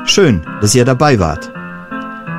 Schön, 0.04 0.42
dass 0.61 0.74
ihr 0.74 0.85
dabei 0.85 1.18
wart. 1.18 1.53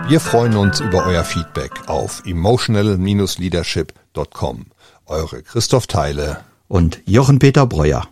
Wir 0.08 0.20
freuen 0.20 0.56
uns 0.56 0.82
über 0.82 1.08
euer 1.08 1.24
Feedback 1.24 1.72
auf 1.88 2.22
emotional-leadership.com. 2.28 4.68
Eure 5.08 5.42
Christoph 5.42 5.88
Teile 5.88 6.42
und 6.68 7.02
Jochen 7.08 7.40
Peter 7.40 7.66
Breuer. 7.66 8.08